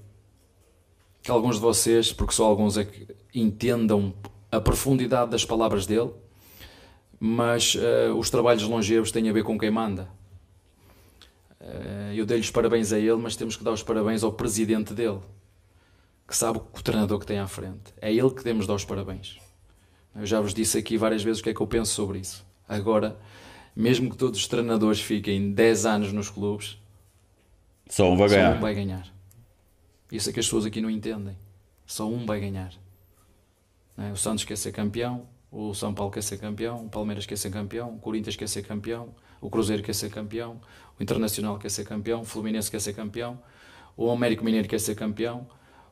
[1.22, 4.14] que alguns de vocês, porque só alguns é que entendam
[4.50, 6.10] a profundidade das palavras dele,
[7.18, 10.08] mas uh, os trabalhos longevos têm a ver com quem manda.
[11.60, 15.20] Uh, eu dei-lhes parabéns a ele, mas temos que dar os parabéns ao presidente dele
[16.26, 17.94] que sabe o treinador que tem à frente.
[18.00, 19.38] É ele que temos de dar os parabéns.
[20.14, 22.44] Eu já vos disse aqui várias vezes o que é que eu penso sobre isso.
[22.68, 23.16] Agora,
[23.76, 26.78] mesmo que todos os treinadores fiquem 10 anos nos clubes,
[27.88, 28.52] só um vai ganhar.
[28.52, 29.14] Só um vai ganhar.
[30.10, 31.36] Isso é que as pessoas aqui não entendem.
[31.84, 32.72] Só um vai ganhar.
[33.98, 34.10] É?
[34.10, 37.50] O Santos quer ser campeão, o São Paulo quer ser campeão, o Palmeiras quer ser
[37.50, 40.60] campeão, o Corinthians quer ser campeão, o Cruzeiro quer ser campeão,
[40.98, 43.38] o Internacional quer ser campeão, o Fluminense quer ser campeão,
[43.96, 45.46] o Américo Mineiro quer ser campeão,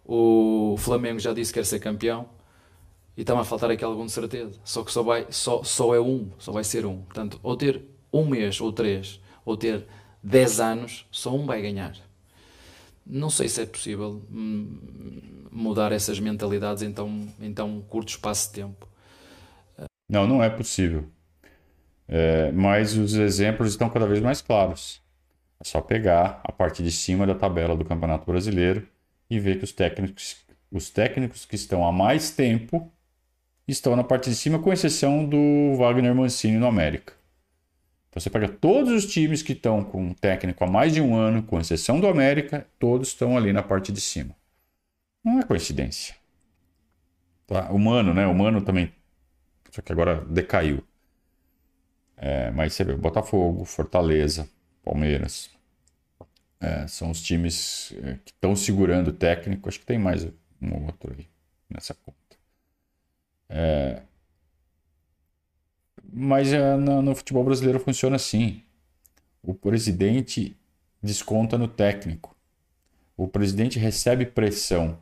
[0.05, 2.29] o Flamengo já disse que quer ser campeão
[3.17, 4.59] e está-me a faltar aqui algum de certeza.
[4.65, 7.03] Só que só, vai, só, só é um, só vai ser um.
[7.03, 9.87] Portanto, ou ter um mês ou três, ou ter
[10.23, 11.95] dez anos, só um vai ganhar.
[13.07, 14.79] Não sei se é possível hum,
[15.51, 18.89] mudar essas mentalidades em tão, em tão curto espaço de tempo.
[20.09, 21.07] Não, não é possível.
[22.09, 25.03] É, mas os exemplos estão cada vez mais claros.
[25.61, 28.87] É só pegar a parte de cima da tabela do Campeonato Brasileiro
[29.31, 30.37] e ver que os técnicos,
[30.71, 32.93] os técnicos que estão há mais tempo
[33.73, 37.15] estão na parte de cima, com exceção do Wagner Mancini no América.
[38.09, 41.17] Então você pega todos os times que estão com um técnico há mais de um
[41.17, 44.37] ano, com exceção do América, todos estão ali na parte de cima.
[45.25, 46.15] Não é coincidência.
[47.47, 47.71] Tá?
[47.71, 48.27] Humano, né?
[48.27, 48.93] Humano também.
[49.71, 50.85] Só que agora decaiu.
[52.17, 54.49] É, mas você vê Botafogo, Fortaleza,
[54.85, 55.51] Palmeiras,
[56.61, 59.69] é, são os times é, que estão segurando o técnico.
[59.69, 61.27] Acho que tem mais um ou outro aí
[61.69, 62.24] nessa conta.
[63.49, 64.03] É,
[66.13, 68.63] mas é, no, no, futebol brasileiro funciona assim.
[69.43, 70.57] O presidente
[71.03, 72.35] desconta no técnico.
[73.17, 74.99] O presidente recebe pressão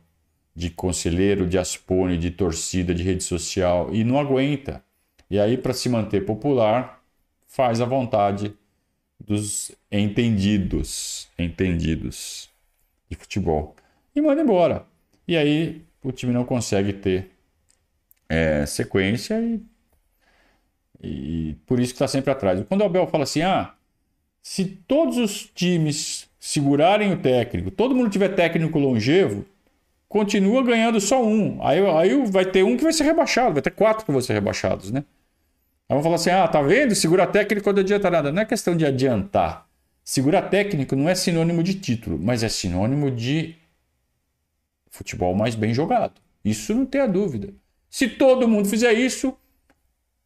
[0.55, 4.83] de conselheiro, de aspone, de torcida, de rede social e não aguenta.
[5.29, 7.03] E aí, para se manter popular,
[7.47, 8.53] faz a vontade
[9.19, 12.49] dos entendidos, entendidos
[13.09, 13.75] de futebol
[14.15, 14.85] e manda embora.
[15.27, 17.32] E aí o time não consegue ter
[18.33, 19.61] é, sequência e,
[21.01, 22.63] e por isso que está sempre atrás.
[22.67, 23.73] Quando o Abel fala assim, ah,
[24.41, 29.45] se todos os times segurarem o técnico, todo mundo tiver técnico longevo,
[30.09, 31.65] continua ganhando só um.
[31.65, 34.33] Aí, aí vai ter um que vai ser rebaixado, vai ter quatro que vão ser
[34.33, 35.03] rebaixados, né?
[35.87, 36.95] Aí vão falar assim: ah, tá vendo?
[36.95, 38.31] Segura técnico não adianta nada.
[38.31, 39.67] Não é questão de adiantar.
[40.03, 43.55] Segura técnico não é sinônimo de título, mas é sinônimo de
[44.89, 46.19] futebol mais bem jogado.
[46.43, 47.53] Isso não tem a dúvida.
[47.93, 49.37] Se todo mundo fizer isso,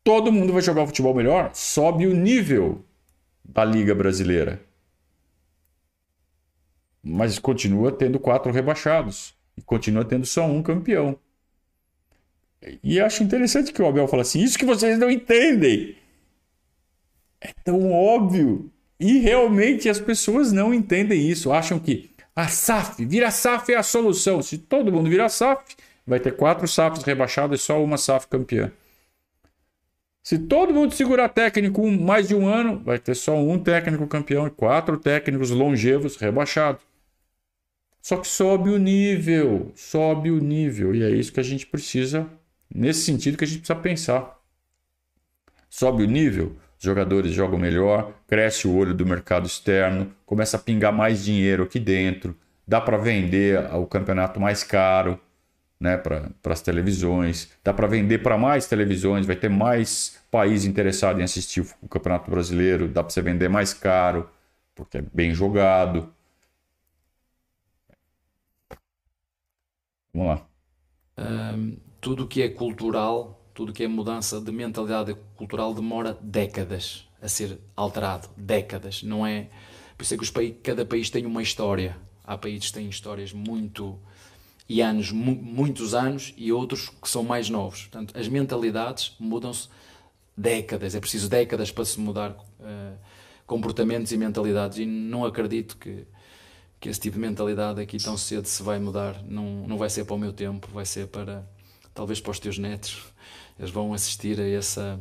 [0.02, 2.82] todo mundo vai jogar futebol melhor, sobe o nível
[3.44, 4.62] da Liga Brasileira.
[7.04, 11.20] Mas continua tendo quatro rebaixados e continua tendo só um campeão.
[12.82, 15.98] E acho interessante que o Abel fala assim: isso que vocês não entendem.
[17.42, 18.72] É tão óbvio.
[18.98, 21.52] E realmente as pessoas não entendem isso.
[21.52, 24.42] Acham que a SAF, vira SAF é a solução.
[24.42, 25.76] Se todo mundo virar SAF,
[26.08, 28.72] vai ter quatro SAFs rebaixadas e só uma SAF campeã.
[30.24, 34.48] Se todo mundo segurar técnico mais de um ano, vai ter só um técnico campeão
[34.48, 36.82] e quatro técnicos longevos rebaixados.
[38.02, 40.96] Só que sobe o nível, sobe o nível.
[40.96, 42.28] E é isso que a gente precisa
[42.74, 44.38] Nesse sentido que a gente precisa pensar.
[45.70, 50.60] Sobe o nível, os jogadores jogam melhor, cresce o olho do mercado externo, começa a
[50.60, 52.36] pingar mais dinheiro aqui dentro,
[52.68, 55.20] dá para vender o campeonato mais caro
[55.80, 61.20] né, para as televisões, dá para vender para mais televisões, vai ter mais país interessado
[61.20, 64.30] em assistir o Campeonato Brasileiro, dá para você vender mais caro,
[64.76, 66.12] porque é bem jogado.
[70.14, 70.48] Vamos lá.
[71.18, 77.28] Um, tudo que é cultural, tudo que é mudança de mentalidade cultural demora décadas a
[77.28, 78.30] ser alterado.
[78.36, 79.04] Décadas.
[79.04, 79.50] Não é.
[79.98, 81.98] Por isso é que cada país tem uma história.
[82.24, 84.00] Há países que têm histórias muito.
[84.70, 87.84] E anos, mu muitos anos, e outros que são mais novos.
[87.84, 89.70] Portanto, as mentalidades mudam-se
[90.36, 90.96] décadas.
[90.96, 92.98] É preciso décadas para se mudar uh,
[93.46, 94.78] comportamentos e mentalidades.
[94.78, 96.06] E não acredito que
[96.80, 99.22] que esse tipo de mentalidade aqui tão cedo se vai mudar.
[99.24, 101.48] Não, não vai ser para o meu tempo, vai ser para,
[101.94, 103.04] talvez para os teus netos,
[103.58, 105.00] eles vão assistir a essa,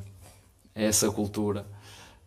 [0.75, 1.67] a essa cultura.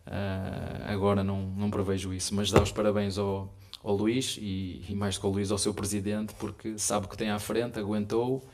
[0.06, 4.94] Uh, agora não, não prevejo isso, mas dá os parabéns ao, ao Luís e, e
[4.94, 8.44] mais que ao Luís, ao seu presidente, porque sabe que tem à frente, aguentou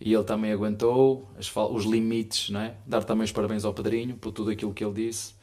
[0.00, 2.74] e ele também aguentou as, os limites, não é?
[2.86, 5.34] Dar também os parabéns ao Pedrinho por tudo aquilo que ele disse.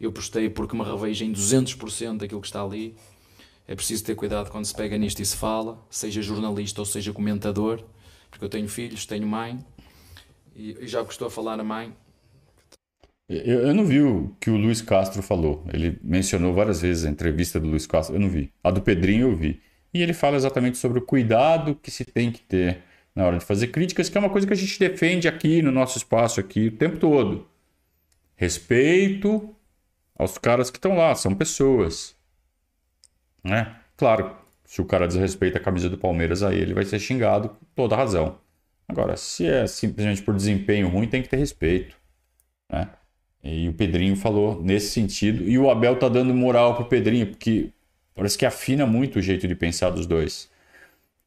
[0.00, 2.96] Eu postei porque me revejo em 200% daquilo que está ali.
[3.68, 7.12] É preciso ter cuidado quando se pega nisto e se fala, seja jornalista ou seja
[7.12, 7.82] comentador,
[8.30, 9.58] porque eu tenho filhos, tenho mãe
[10.54, 11.92] e, e já gostou a falar a mãe.
[13.28, 15.64] Eu, eu, não vi o que o Luiz Castro falou.
[15.72, 18.14] Ele mencionou várias vezes a entrevista do Luiz Castro.
[18.14, 18.52] Eu não vi.
[18.62, 19.60] A do Pedrinho eu vi.
[19.92, 22.82] E ele fala exatamente sobre o cuidado que se tem que ter
[23.14, 25.72] na hora de fazer críticas, que é uma coisa que a gente defende aqui no
[25.72, 27.48] nosso espaço aqui o tempo todo.
[28.36, 29.56] Respeito
[30.14, 32.14] aos caras que estão lá, são pessoas.
[33.42, 33.74] Né?
[33.96, 37.66] Claro, se o cara desrespeita a camisa do Palmeiras, aí ele vai ser xingado com
[37.74, 38.38] toda razão.
[38.86, 41.96] Agora, se é simplesmente por desempenho ruim, tem que ter respeito.
[42.70, 42.88] Né?
[43.46, 45.48] E o Pedrinho falou nesse sentido.
[45.48, 47.70] E o Abel tá dando moral pro Pedrinho, porque
[48.14, 50.50] parece que afina muito o jeito de pensar dos dois.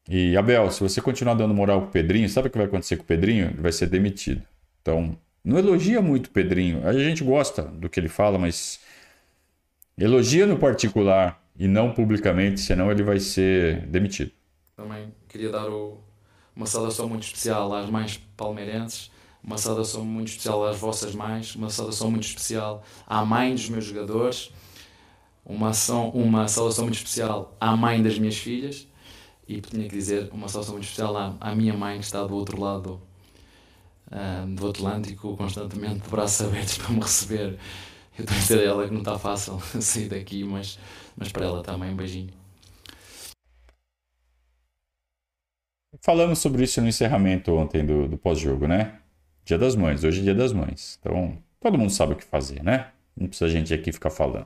[0.10, 3.04] E, Abel, se você continuar dando moral pro Pedrinho, sabe o que vai acontecer com
[3.04, 3.48] o Pedrinho?
[3.48, 4.42] Ele vai ser demitido.
[4.82, 6.86] Então, não elogia muito o Pedrinho.
[6.86, 8.80] A gente gosta do que ele fala, mas
[9.98, 14.32] elogia no particular e não publicamente, senão ele vai ser demitido.
[14.76, 16.00] Também queria dar o,
[16.56, 19.12] uma saudação muito especial às mães palmeirenses,
[19.44, 23.86] uma saudação muito especial às vossas mães, uma saudação muito especial à mãe dos meus
[23.86, 24.52] jogadores,
[25.46, 28.88] uma, ação, uma saudação muito especial à mãe das minhas filhas
[29.48, 32.36] e tinha que dizer uma saudação muito especial à, à minha mãe, que está do
[32.36, 33.02] outro lado
[34.12, 37.58] uh, do Atlântico, constantemente de braços abertos para me receber.
[38.18, 40.78] Eu tenho a dizer a ela que não está fácil sair daqui, mas,
[41.18, 42.34] mas para ela também um beijinho.
[46.02, 49.00] Falamos sobre isso no encerramento ontem do, do pós-jogo, né?
[49.50, 51.00] Dia das Mães, hoje é Dia das Mães.
[51.02, 52.92] Então, todo mundo sabe o que fazer, né?
[53.18, 54.46] Não precisa a gente aqui ficar falando.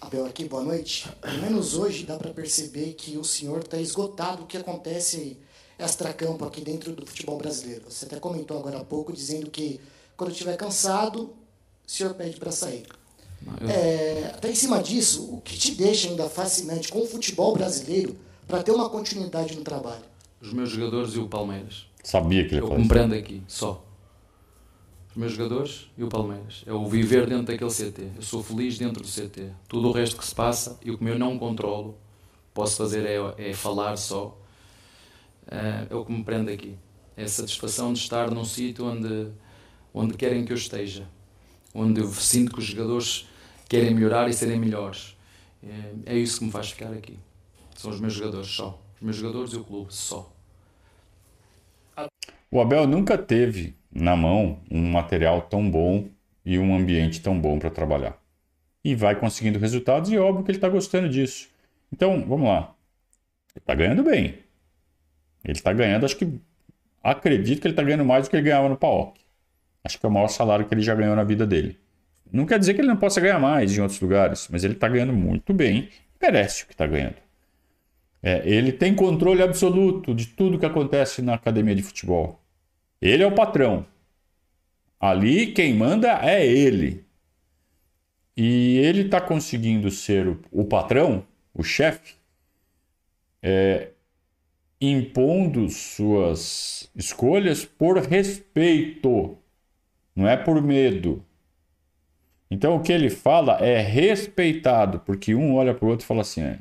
[0.00, 1.08] Abel aqui, boa noite.
[1.20, 5.38] Pelo menos hoje dá para perceber que o senhor está esgotado o que acontece
[5.78, 7.84] extra-campo aqui dentro do futebol brasileiro.
[7.88, 9.80] Você até comentou agora há pouco dizendo que
[10.16, 11.26] quando estiver cansado,
[11.86, 12.86] o senhor pede para sair.
[13.68, 18.16] É, até em cima disso, o que te deixa ainda fascinante com o futebol brasileiro
[18.48, 20.02] para ter uma continuidade no trabalho?
[20.42, 21.88] Os meus jogadores e o Palmeiras.
[22.02, 23.84] Sabia que ele Eu compreendo aqui, só
[25.10, 26.62] os meus jogadores e o Palmeiras.
[26.66, 28.12] É o viver dentro daquele CT.
[28.16, 29.50] Eu sou feliz dentro do CT.
[29.68, 31.98] Tudo o resto que se passa e o que eu não controlo,
[32.54, 34.38] posso fazer é, é falar só.
[35.50, 36.76] É, é o que me prende aqui.
[37.16, 39.28] É a satisfação de estar num sítio onde,
[39.92, 41.08] onde querem que eu esteja.
[41.74, 43.26] Onde eu sinto que os jogadores
[43.68, 45.16] querem melhorar e serem melhores.
[45.62, 47.18] É, é isso que me faz ficar aqui.
[47.76, 48.80] São os meus jogadores só.
[48.96, 50.32] Os meus jogadores e o clube só.
[52.50, 56.08] O Abel nunca teve na mão um material tão bom
[56.44, 58.18] e um ambiente tão bom para trabalhar.
[58.84, 61.48] E vai conseguindo resultados e óbvio que ele está gostando disso.
[61.92, 62.74] Então, vamos lá.
[63.54, 64.38] Ele está ganhando bem.
[65.44, 66.40] Ele está ganhando, acho que.
[67.02, 69.18] Acredito que ele está ganhando mais do que ele ganhava no PAOC.
[69.82, 71.78] Acho que é o maior salário que ele já ganhou na vida dele.
[72.30, 74.88] Não quer dizer que ele não possa ganhar mais em outros lugares, mas ele está
[74.88, 75.88] ganhando muito bem
[76.20, 77.16] merece o que está ganhando.
[78.22, 82.39] É, ele tem controle absoluto de tudo que acontece na academia de futebol.
[83.00, 83.86] Ele é o patrão.
[84.98, 87.04] Ali quem manda é ele.
[88.36, 92.14] E ele está conseguindo ser o, o, patrão, o chefe,
[93.42, 93.90] é,
[94.80, 99.36] impondo suas escolhas por respeito,
[100.14, 101.24] não é por medo.
[102.50, 106.22] Então o que ele fala é respeitado, porque um olha para o outro e fala
[106.22, 106.58] assim: é,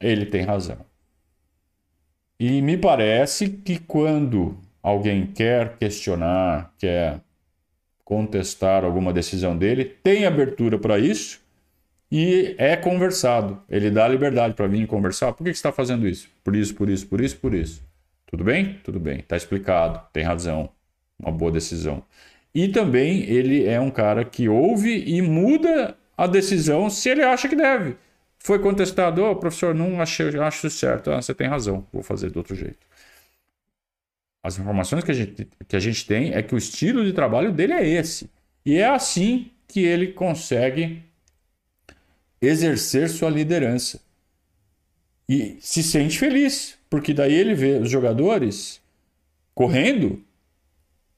[0.00, 0.78] ele tem razão.
[2.38, 7.20] E me parece que quando alguém quer questionar, quer
[8.04, 11.40] contestar alguma decisão dele, tem abertura para isso
[12.10, 13.62] e é conversado.
[13.68, 15.32] Ele dá liberdade para vir conversar.
[15.32, 16.28] Por que, você está fazendo isso?
[16.42, 17.82] Por isso, por isso, por isso, por isso.
[18.26, 18.80] Tudo bem?
[18.82, 19.20] Tudo bem.
[19.20, 20.00] Está explicado.
[20.12, 20.70] Tem razão.
[21.18, 22.02] Uma boa decisão.
[22.54, 27.48] E também ele é um cara que ouve e muda a decisão se ele acha
[27.48, 27.96] que deve.
[28.38, 31.10] Foi contestado, oh, professor, não achei, acho certo.
[31.10, 32.78] Ah, você tem razão, vou fazer do outro jeito.
[34.42, 37.52] As informações que a, gente, que a gente tem é que o estilo de trabalho
[37.52, 38.30] dele é esse.
[38.64, 41.02] E é assim que ele consegue
[42.40, 44.00] exercer sua liderança.
[45.28, 48.80] E se sente feliz, porque daí ele vê os jogadores
[49.54, 50.24] correndo,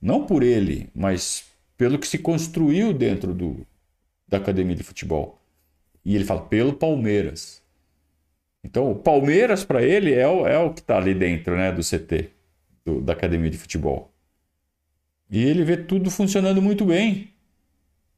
[0.00, 1.44] não por ele, mas
[1.78, 3.64] pelo que se construiu dentro do,
[4.26, 5.40] da academia de futebol.
[6.04, 7.62] E ele fala, pelo Palmeiras.
[8.64, 11.82] Então, o Palmeiras para ele é o, é o que está ali dentro né, do
[11.82, 12.30] CT
[12.84, 14.12] do, da academia de futebol.
[15.30, 17.30] E ele vê tudo funcionando muito bem.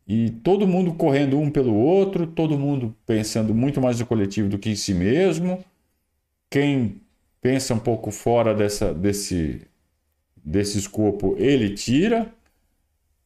[0.06, 4.58] e todo mundo correndo um pelo outro, todo mundo pensando muito mais no coletivo do
[4.58, 5.64] que em si mesmo.
[6.50, 7.00] Quem
[7.40, 9.62] pensa um pouco fora dessa, desse,
[10.44, 12.32] desse escopo, ele tira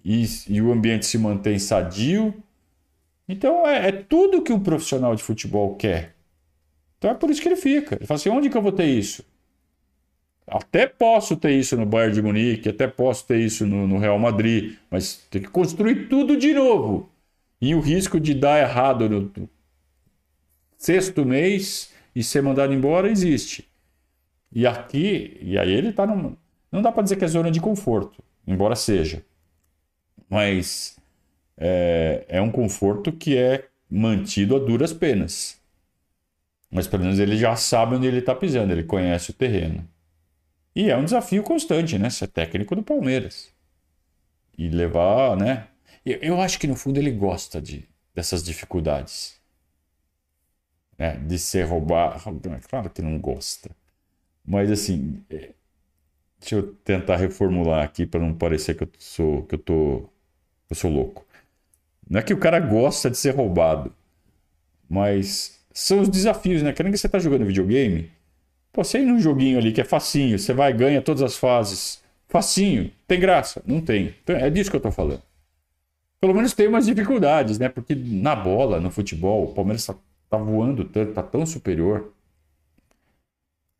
[0.05, 2.34] e, e o ambiente se mantém sadio.
[3.28, 6.14] Então é, é tudo que o profissional de futebol quer.
[6.99, 7.97] Então é por isso que ele fica.
[7.97, 9.24] Ele fala assim: onde que eu vou ter isso?
[10.51, 14.18] Até posso ter isso no Bayern de Munique, até posso ter isso no, no, Real
[14.18, 17.11] Madrid, mas tem que construir tudo de novo.
[17.61, 19.49] E o risco de dar errado no
[20.76, 23.68] sexto mês e ser mandado embora existe.
[24.53, 26.34] E aqui, e aí ele está num.
[26.72, 29.22] Não dá para dizer que é zona de conforto, embora seja.
[30.30, 30.96] Mas
[31.57, 35.59] é, é um conforto que é mantido a duras penas.
[36.70, 39.86] Mas pelo menos ele já sabe onde ele está pisando, ele conhece o terreno.
[40.79, 42.09] E é um desafio constante, né?
[42.09, 43.53] Ser técnico do Palmeiras.
[44.57, 45.66] E levar, né?
[46.07, 49.41] Eu, eu acho que no fundo ele gosta de, dessas dificuldades.
[50.97, 51.16] Né?
[51.16, 52.22] De ser roubado.
[52.68, 53.70] Claro que não gosta.
[54.47, 55.51] Mas assim, é,
[56.39, 60.09] deixa eu tentar reformular aqui para não parecer que eu sou que eu tô
[60.70, 61.26] eu sou louco.
[62.09, 63.93] Não é que o cara gosta de ser roubado,
[64.89, 66.72] mas são os desafios, né?
[66.72, 68.12] Querendo que você tá jogando videogame,
[68.73, 72.03] Pô, você ir num joguinho ali que é facinho, você vai ganha todas as fases.
[72.29, 73.62] Facinho, tem graça?
[73.66, 74.14] Não tem.
[74.23, 75.23] Então, é disso que eu tô falando.
[76.21, 77.69] Pelo menos tem umas dificuldades, né?
[77.69, 79.95] Porque na bola, no futebol, o Palmeiras tá,
[80.29, 82.12] tá voando tanto, tá tão superior.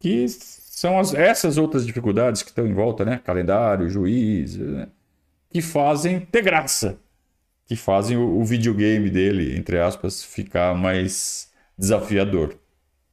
[0.01, 3.19] Que são as, essas outras dificuldades que estão em volta, né?
[3.25, 4.89] Calendário, juiz, né?
[5.51, 6.99] que fazem ter graça.
[7.67, 12.57] Que fazem o, o videogame dele, entre aspas, ficar mais desafiador.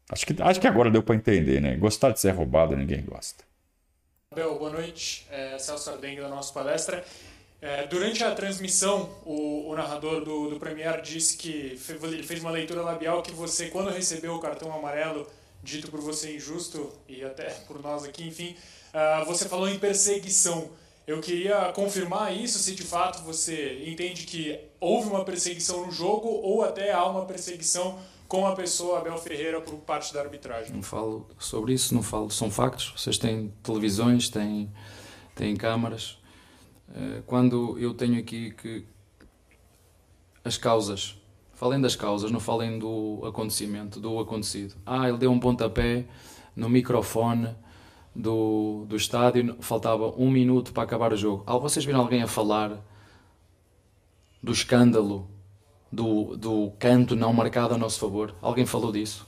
[0.10, 1.76] Acho que, acho que agora deu para entender, né?
[1.76, 3.44] Gostar de ser roubado, ninguém gosta.
[4.32, 5.26] Abel, boa noite.
[5.32, 7.04] É, Celso Ardengue da nossa palestra.
[7.62, 12.52] É, durante a transmissão, o, o narrador do, do Premier disse que ele fez uma
[12.52, 15.28] leitura labial que você, quando recebeu o cartão amarelo,
[15.64, 18.56] dito por você injusto, e até por nós aqui, enfim,
[18.94, 20.70] uh, você falou em perseguição.
[21.08, 26.28] Eu queria confirmar isso, se de fato você entende que houve uma perseguição no jogo
[26.28, 27.98] ou até há uma perseguição
[28.28, 30.74] com a pessoa Abel Ferreira por parte da arbitragem.
[30.74, 32.94] Não falo sobre isso, não falo, são factos.
[32.96, 34.72] Vocês têm televisões, têm,
[35.36, 36.18] têm câmaras.
[36.94, 38.86] Eh, quando eu tenho aqui que
[40.44, 41.20] as causas,
[41.54, 44.76] falem das causas, não falem do acontecimento, do acontecido.
[44.86, 46.06] Ah, ele deu um pontapé
[46.56, 47.56] no microfone
[48.16, 51.44] do, do estádio, faltava um minuto para acabar o jogo.
[51.46, 52.80] Ah, vocês viram alguém a falar
[54.42, 55.28] do escândalo
[55.96, 58.36] do, do canto não marcado a nosso favor.
[58.42, 59.26] Alguém falou disso?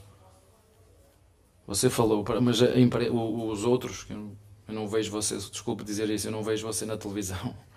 [1.66, 4.38] Você falou, mas os outros, eu
[4.68, 7.56] não vejo você, desculpe dizer isso, eu não vejo você na televisão.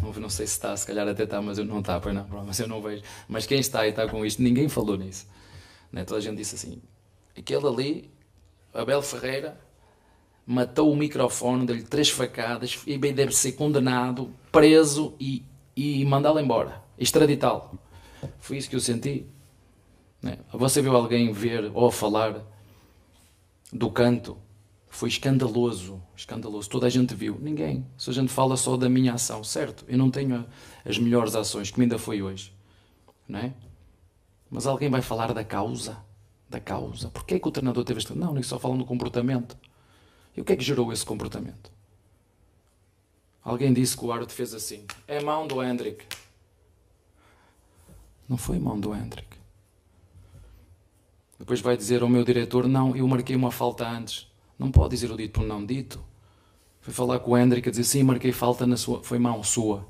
[0.00, 2.26] Não, não sei se está, se calhar até está, mas eu não está, pois não,
[2.46, 3.02] mas eu não vejo.
[3.26, 5.26] Mas quem está e está com isto, ninguém falou nisso.
[5.90, 6.04] Né?
[6.04, 6.82] Toda a gente disse assim:
[7.36, 8.10] aquele ali,
[8.74, 9.58] Abel Ferreira,
[10.46, 15.42] matou o microfone, deu-lhe três facadas e bem deve ser condenado, preso e,
[15.74, 17.78] e mandá-lo embora, extraditá-lo.
[18.38, 19.26] Foi isso que eu senti.
[20.22, 20.38] Né?
[20.52, 22.42] Você viu alguém ver ou falar
[23.72, 24.36] do canto?
[24.88, 26.70] Foi escandaloso, escandaloso.
[26.70, 27.38] Toda a gente viu.
[27.40, 27.86] Ninguém.
[27.98, 29.84] Se a gente fala só da minha ação, certo?
[29.88, 30.46] Eu não tenho
[30.84, 32.52] as melhores ações, que ainda foi hoje.
[33.28, 33.52] Não é?
[34.50, 35.98] Mas alguém vai falar da causa?
[36.48, 37.08] Da causa.
[37.08, 38.16] Porquê que o treinador teve este...
[38.16, 39.56] Não, nem só falam do comportamento.
[40.36, 41.70] E o que é que gerou esse comportamento?
[43.42, 44.84] Alguém disse que o árbitro fez assim.
[45.06, 46.04] É mão do Hendrick.
[48.28, 49.36] Não foi mão do Hendrick.
[51.38, 54.26] Depois vai dizer ao meu diretor: Não, eu marquei uma falta antes.
[54.58, 56.02] Não pode dizer o dito por não dito.
[56.80, 59.02] Foi falar com o Hendrick a dizer: Sim, marquei falta na sua.
[59.02, 59.86] Foi mão sua.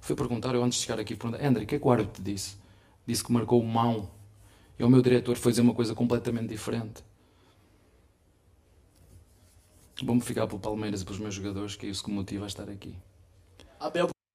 [0.00, 2.56] Fui perguntar, eu antes de chegar aqui, Hendrick, o que é que o árbitro disse?
[3.06, 4.08] Disse que marcou mão.
[4.78, 7.04] E o meu diretor foi dizer uma coisa completamente diferente.
[10.02, 12.48] Vamos ficar pelo Palmeiras e pelos meus jogadores, que é isso que me motiva a
[12.48, 12.96] estar aqui.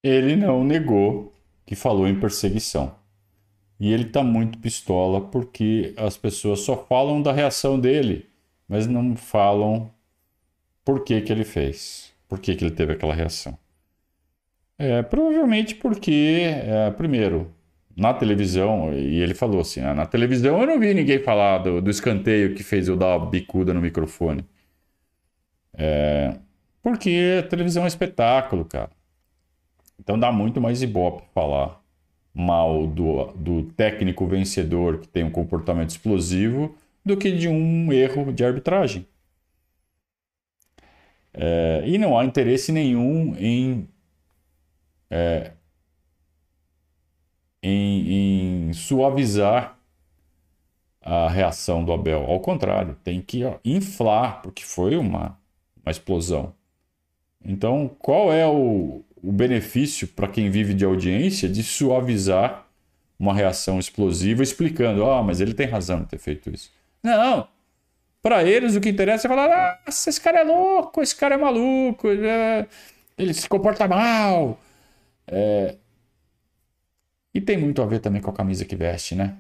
[0.04, 1.34] Ele não negou
[1.66, 2.96] que falou em perseguição.
[3.80, 8.28] E ele está muito pistola porque as pessoas só falam da reação dele,
[8.68, 9.90] mas não falam
[10.84, 13.58] por que, que ele fez, por que, que ele teve aquela reação.
[14.78, 17.52] É, provavelmente porque, é, primeiro,
[17.96, 21.82] na televisão, e ele falou assim: ah, na televisão eu não vi ninguém falar do,
[21.82, 24.46] do escanteio que fez eu dar uma bicuda no microfone.
[25.74, 26.38] É,
[26.82, 28.92] porque a televisão é espetáculo, cara.
[30.00, 31.79] Então dá muito mais ibope falar
[32.34, 36.76] mal do, do técnico vencedor que tem um comportamento explosivo
[37.06, 39.08] do que de um erro de arbitragem.
[41.34, 43.88] É, e não há interesse nenhum em
[45.10, 45.54] é,
[47.62, 49.78] em, em suavizar
[51.02, 52.26] a reação do Abel.
[52.26, 55.40] Ao contrário, tem que ó, inflar, porque foi uma,
[55.84, 56.54] uma explosão.
[57.44, 62.66] Então, qual é o, o benefício para quem vive de audiência de suavizar
[63.20, 66.72] uma reação explosiva, explicando: ah, mas ele tem razão em ter feito isso?
[67.04, 67.48] Não!
[68.22, 71.38] Para eles, o que interessa é falar: ah, esse cara é louco, esse cara é
[71.38, 72.68] maluco, ele, é...
[73.18, 74.60] ele se comporta mal.
[75.28, 75.76] É...
[77.34, 79.38] E tem muito a ver também com a camisa que veste, né?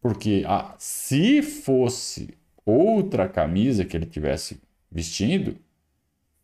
[0.00, 4.60] Porque ah, se fosse outra camisa que ele tivesse
[4.90, 5.56] vestindo,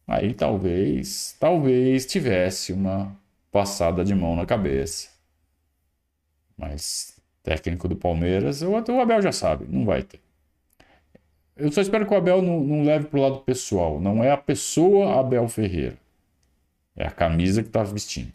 [0.07, 3.17] aí talvez, talvez tivesse uma
[3.51, 5.09] passada de mão na cabeça.
[6.57, 10.21] Mas técnico do Palmeiras, o, o Abel já sabe, não vai ter.
[11.57, 14.01] Eu só espero que o Abel não, não leve para o lado pessoal.
[14.01, 15.97] Não é a pessoa Abel Ferreira.
[16.97, 18.33] É a camisa que está vestindo.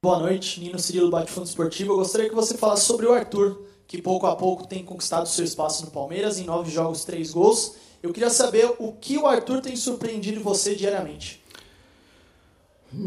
[0.00, 1.92] Boa noite, Nino Cirilo Bate Fundo Esportivo.
[1.92, 5.44] Eu gostaria que você falasse sobre o Arthur, que pouco a pouco tem conquistado seu
[5.44, 7.76] espaço no Palmeiras, em nove jogos, três gols.
[8.06, 11.42] Eu queria saber o que o Arthur tem surpreendido você diariamente.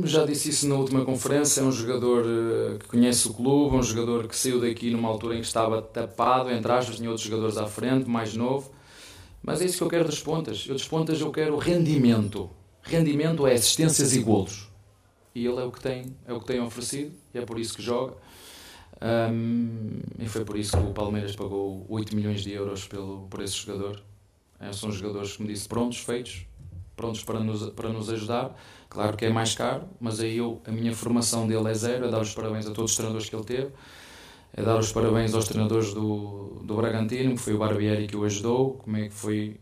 [0.04, 3.82] Já disse isso na última conferência, é um jogador eh, que conhece o clube, um
[3.82, 7.56] jogador que saiu daqui numa altura em que estava tapado, entre aspas, tinha outros jogadores
[7.56, 8.72] à frente, mais novo.
[9.42, 10.66] Mas é isso que eu quero das pontas.
[10.68, 12.50] Eu das pontas eu quero rendimento.
[12.82, 14.68] Rendimento é assistências e golos.
[15.34, 17.74] E ele é o que tem, é o que tem oferecido, e é por isso
[17.74, 18.16] que joga.
[19.02, 23.42] Um, e foi por isso que o Palmeiras pagou 8 milhões de euros pelo, por
[23.42, 24.09] esse jogador.
[24.60, 26.46] É, são jogadores, como disse, prontos, feitos,
[26.96, 28.56] prontos para nos, para nos ajudar
[28.90, 32.10] Claro que é mais caro, mas aí eu, a minha formação dele é zero, é
[32.10, 33.70] dar os parabéns a todos os treinadores que ele teve,
[34.52, 38.24] é dar os parabéns aos treinadores do, do Bragantino, que foi o Barbieri que o
[38.24, 39.60] ajudou, como é que foi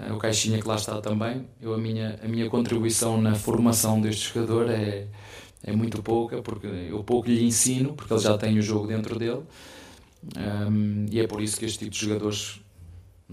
[0.00, 1.46] uh, o Caixinha que lá está também.
[1.60, 5.06] Eu, a, minha, a minha contribuição na formação deste jogador é,
[5.62, 9.18] é muito pouca, porque eu pouco lhe ensino, porque ele já tem o jogo dentro
[9.18, 9.42] dele,
[10.34, 12.58] um, e é por isso que este tipo de jogadores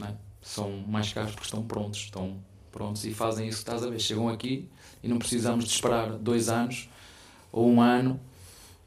[0.04, 0.27] é?
[0.48, 2.38] São mais caros, porque estão prontos, estão
[2.72, 4.00] prontos e fazem isso que estás a ver.
[4.00, 4.68] Chegam aqui
[5.04, 6.90] e não precisamos de esperar dois anos
[7.52, 8.18] ou um ano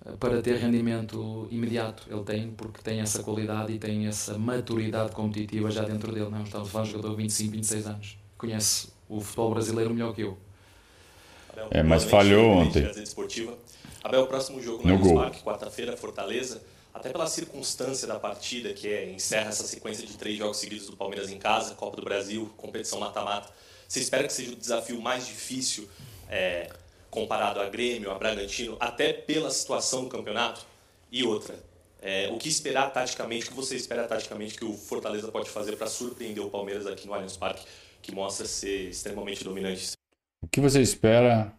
[0.07, 2.07] eh, para ter rendimento imediato.
[2.11, 6.31] Ele tem, porque tem essa qualidade e tem essa maturidade competitiva já dentro dele.
[6.31, 6.43] Não?
[6.43, 8.19] Estamos a falar de um jogador de 25, 26 anos.
[8.39, 10.39] Conhece o futebol brasileiro melhor que eu.
[11.71, 12.87] É, mas falhou ontem.
[14.03, 16.63] Abel, o próximo jogo no, no Parque, quarta-feira, Fortaleza.
[17.01, 20.99] Até pela circunstância da partida, que é encerra essa sequência de três jogos seguidos do
[20.99, 23.51] Palmeiras em casa, Copa do Brasil, competição mata-mata.
[23.89, 25.89] Você espera que seja o desafio mais difícil
[26.29, 26.69] é,
[27.11, 30.67] comparado a Grêmio, a Bragantino, até pela situação do campeonato?
[31.11, 31.59] E outra,
[32.03, 35.77] é, o que esperar taticamente, o que você espera taticamente que o Fortaleza pode fazer
[35.77, 37.65] para surpreender o Palmeiras aqui no Allianz Parque,
[38.03, 39.93] que mostra ser extremamente dominante?
[40.43, 41.51] O que você espera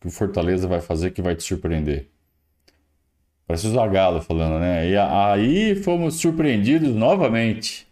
[0.00, 2.11] que o Fortaleza vai fazer que vai te surpreender?
[3.52, 4.88] Parece o Zagallo falando, né?
[4.88, 7.86] E aí fomos surpreendidos novamente.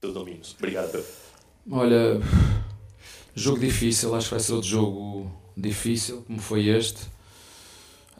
[0.00, 0.56] Seus domínios.
[0.58, 1.06] Obrigado, Pedro.
[1.70, 2.20] Olha,
[3.34, 7.02] jogo difícil, acho que vai ser outro jogo difícil, como foi este.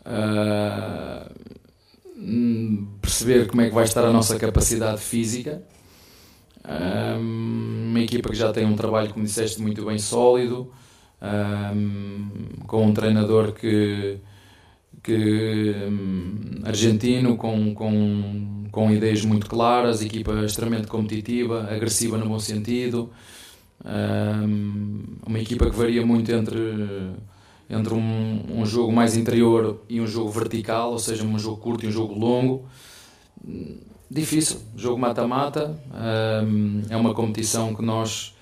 [0.05, 1.25] Uh,
[3.01, 5.63] perceber como é que vai estar a nossa capacidade física.
[6.63, 10.71] Uh, uma equipa que já tem um trabalho, como disseste, muito bem sólido,
[11.23, 14.21] uh, com um treinador que,
[15.05, 22.39] que um, argentino, com, com, com ideias muito claras, equipa extremamente competitiva, agressiva no bom
[22.41, 23.11] sentido.
[23.85, 26.59] Um, uma equipa que varia muito entre,
[27.69, 31.85] entre um, um jogo mais interior e um jogo vertical, ou seja, um jogo curto
[31.85, 32.65] e um jogo longo.
[34.11, 35.79] Difícil, jogo mata-mata,
[36.47, 38.34] um, é uma competição que nós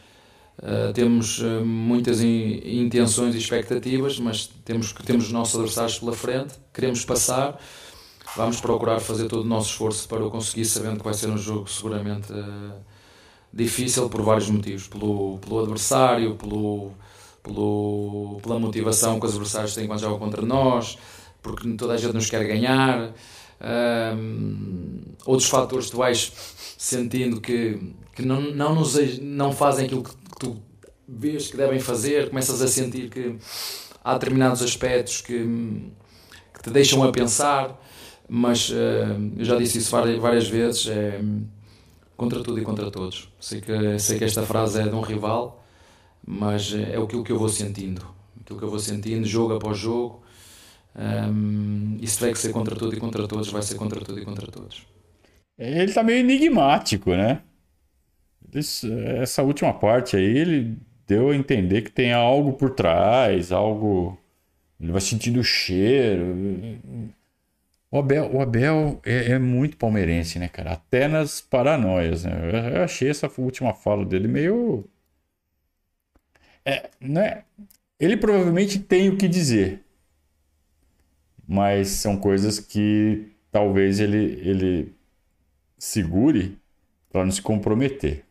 [0.59, 6.13] uh, temos uh, muitas in, intenções e expectativas, mas temos, temos os nossos adversários pela
[6.13, 7.61] frente, queremos passar,
[8.37, 11.39] vamos procurar fazer todo o nosso esforço para o conseguir, sabendo que vai ser um
[11.39, 12.33] jogo seguramente.
[12.33, 12.93] Uh,
[13.53, 16.93] difícil por vários motivos, pelo, pelo adversário, pelo,
[17.43, 20.99] pelo, pela motivação que os adversários têm quando jogam contra nós,
[21.43, 23.13] porque toda a gente nos quer ganhar.
[23.63, 26.33] Um, outros fatores tu vais
[26.77, 27.79] sentindo que,
[28.15, 30.61] que não, não, nos, não fazem aquilo que tu
[31.07, 33.37] vês que devem fazer, começas a sentir que
[34.03, 35.39] há determinados aspectos que,
[36.55, 37.81] que te deixam a pensar,
[38.29, 38.75] mas uh,
[39.37, 40.89] eu já disse isso várias, várias vezes.
[40.89, 41.21] É,
[42.23, 43.29] contra tudo e contra todos.
[43.41, 45.65] Sei que, sei que esta frase é de um rival,
[46.25, 48.07] mas é aquilo que eu vou sentindo.
[48.41, 50.23] Aquilo que eu vou sentindo, jogo após jogo.
[50.95, 54.47] Um, tiver que ser contra tudo e contra todos, vai ser contra tudo e contra
[54.51, 54.87] todos.
[55.59, 57.43] Ele está meio enigmático, né?
[59.21, 60.77] Essa última parte aí, ele
[61.07, 64.19] deu a entender que tem algo por trás, algo
[64.81, 66.27] Ele vai sentindo o cheiro.
[67.91, 70.73] O Abel, o Abel é, é, muito palmeirense, né, cara?
[70.73, 72.33] Até nas paranoias, né?
[72.77, 74.89] Eu achei essa última fala dele meio.
[76.65, 77.45] É, né?
[77.99, 79.85] Ele provavelmente tem o que dizer.
[81.47, 84.95] Mas são coisas que talvez ele, ele
[85.79, 86.59] segure
[87.11, 88.25] para não se comprometer.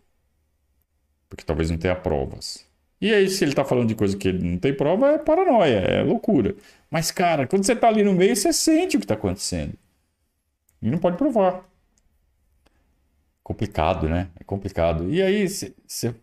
[1.30, 2.66] Porque talvez não tenha provas.
[3.00, 5.78] E aí, se ele tá falando de coisa que ele não tem prova, é paranoia,
[5.78, 6.56] é loucura.
[6.90, 9.74] Mas, cara, quando você tá ali no meio, você sente o que tá acontecendo.
[10.82, 11.68] E não pode provar.
[13.44, 14.30] Complicado, né?
[14.40, 15.10] É complicado.
[15.10, 16.16] E aí, você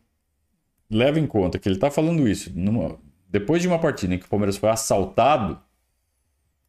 [0.90, 2.98] leva em conta que ele tá falando isso numa...
[3.28, 5.60] depois de uma partida em que o Palmeiras foi assaltado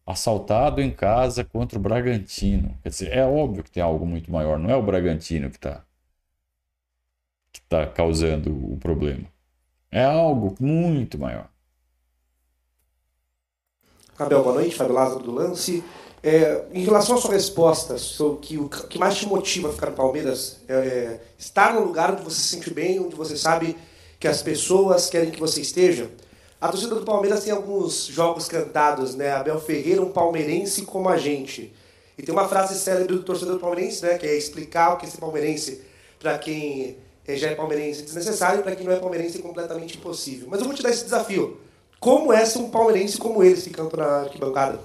[0.09, 2.75] assaltado em casa contra o Bragantino.
[2.81, 4.57] Quer dizer, é óbvio que tem algo muito maior.
[4.57, 5.83] Não é o Bragantino que está
[7.51, 9.25] que tá causando o problema.
[9.91, 11.47] É algo muito maior.
[14.17, 14.75] Abel, boa noite.
[14.75, 15.83] Fábio Lázaro do Lance.
[16.21, 19.89] É, em relação à sua resposta, sobre que, o que mais te motiva a ficar
[19.89, 23.77] no Palmeiras é, é estar no lugar onde você se sente bem, onde você sabe
[24.19, 26.09] que as pessoas querem que você esteja.
[26.61, 29.31] A torcida do Palmeiras tem alguns jogos cantados, né?
[29.31, 31.73] Abel Ferreira, um palmeirense como a gente.
[32.17, 34.17] E tem uma frase célebre do torcedor do palmeirense, né?
[34.17, 35.81] Que é explicar o que é ser palmeirense
[36.19, 40.47] para quem é, já é palmeirense desnecessário, para quem não é palmeirense completamente impossível.
[40.51, 41.61] Mas eu vou te dar esse desafio.
[41.97, 44.81] Como é ser um palmeirense como eles ficando na arquibancada?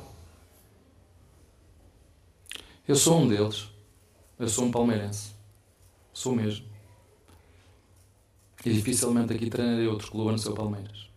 [2.86, 3.68] Eu sou um deles.
[4.38, 5.32] Eu sou um palmeirense.
[6.12, 6.66] Sou mesmo.
[8.64, 11.08] E dificilmente aqui treinarei outro clube no seu Palmeiras.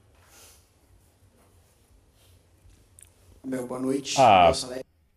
[3.48, 4.16] Abel, boa noite.
[4.20, 4.52] Ah,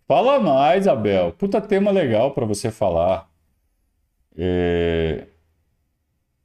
[0.07, 1.33] fala mais, Abel.
[1.33, 3.29] Puta tema legal para você falar.
[4.37, 5.27] É...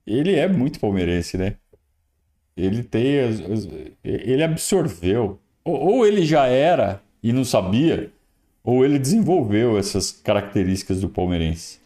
[0.05, 1.57] Ele é muito palmeirense, né?
[2.57, 3.19] Ele tem.
[3.19, 3.67] As, as...
[4.03, 5.39] Ele absorveu.
[5.63, 8.11] Ou, ou ele já era e não sabia,
[8.63, 11.79] ou ele desenvolveu essas características do palmeirense.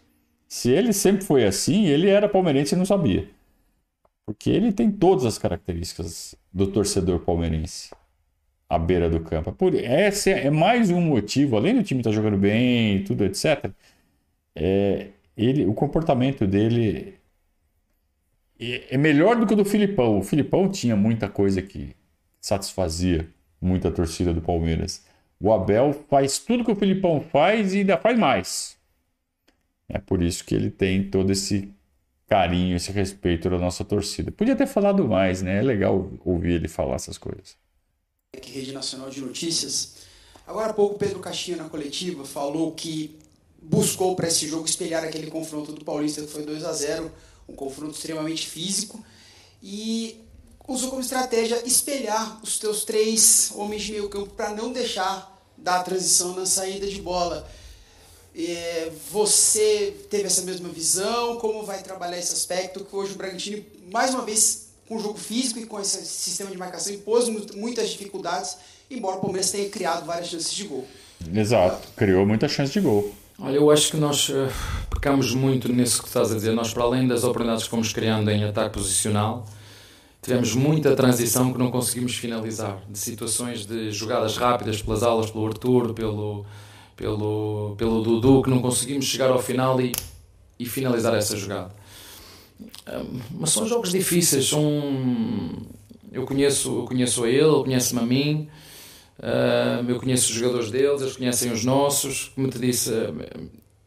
[0.48, 3.30] Se ele sempre foi assim, ele era palmeirense e não sabia.
[4.26, 7.90] Porque ele tem todas as características do torcedor palmeirense
[8.70, 9.52] à beira do campo.
[9.52, 13.72] Por, esse é mais um motivo, além do time estar tá jogando bem, tudo, etc.
[14.56, 17.16] É, ele, o comportamento dele
[18.60, 20.20] é, é melhor do que o do Filipão.
[20.20, 21.96] O Filipão tinha muita coisa que
[22.40, 23.28] satisfazia
[23.62, 25.06] muita torcida do Palmeiras.
[25.40, 28.78] O Abel faz tudo que o Filipão faz e ainda faz mais.
[29.88, 31.74] É por isso que ele tem todo esse
[32.28, 34.32] carinho, esse respeito da nossa torcida.
[34.32, 35.60] Podia ter falado mais, né?
[35.60, 37.59] É legal ouvir ele falar essas coisas
[38.50, 39.94] aqui, Rede Nacional de Notícias.
[40.46, 43.18] Agora há pouco, Pedro Caixinha, na coletiva, falou que
[43.62, 47.12] buscou para esse jogo espelhar aquele confronto do Paulista, que foi 2 a 0
[47.48, 49.04] um confronto extremamente físico,
[49.62, 50.24] e
[50.68, 55.80] usou como estratégia espelhar os teus três homens de meio campo para não deixar dar
[55.80, 57.50] a transição na saída de bola.
[58.36, 61.38] É, você teve essa mesma visão?
[61.40, 62.86] Como vai trabalhar esse aspecto?
[62.86, 66.50] Que hoje o Bragantino, mais uma vez, com o jogo físico e com esse sistema
[66.50, 68.58] de marcação impôs muitas dificuldades,
[68.90, 70.86] embora o Palmeiras tenha criado várias chances de gol.
[71.32, 73.14] Exato, criou muitas chances de gol.
[73.38, 74.50] Olha, eu acho que nós uh,
[74.90, 76.52] pecamos muito nisso que estás a dizer.
[76.54, 79.46] Nós, para além das oportunidades que fomos criando em ataque posicional,
[80.22, 82.82] tivemos muita transição que não conseguimos finalizar.
[82.90, 86.46] De situações de jogadas rápidas pelas alas, pelo Arthur, pelo,
[86.98, 89.94] pelo, pelo Dudu, que não conseguimos chegar ao final e,
[90.58, 91.79] e finalizar essa jogada
[93.32, 94.48] mas são jogos difíceis.
[94.48, 94.62] São...
[96.12, 98.48] Eu conheço, eu conheço a ele, ele conhece-me a mim,
[99.88, 102.32] eu conheço os jogadores deles, eles conhecem os nossos.
[102.36, 102.92] Como te disse,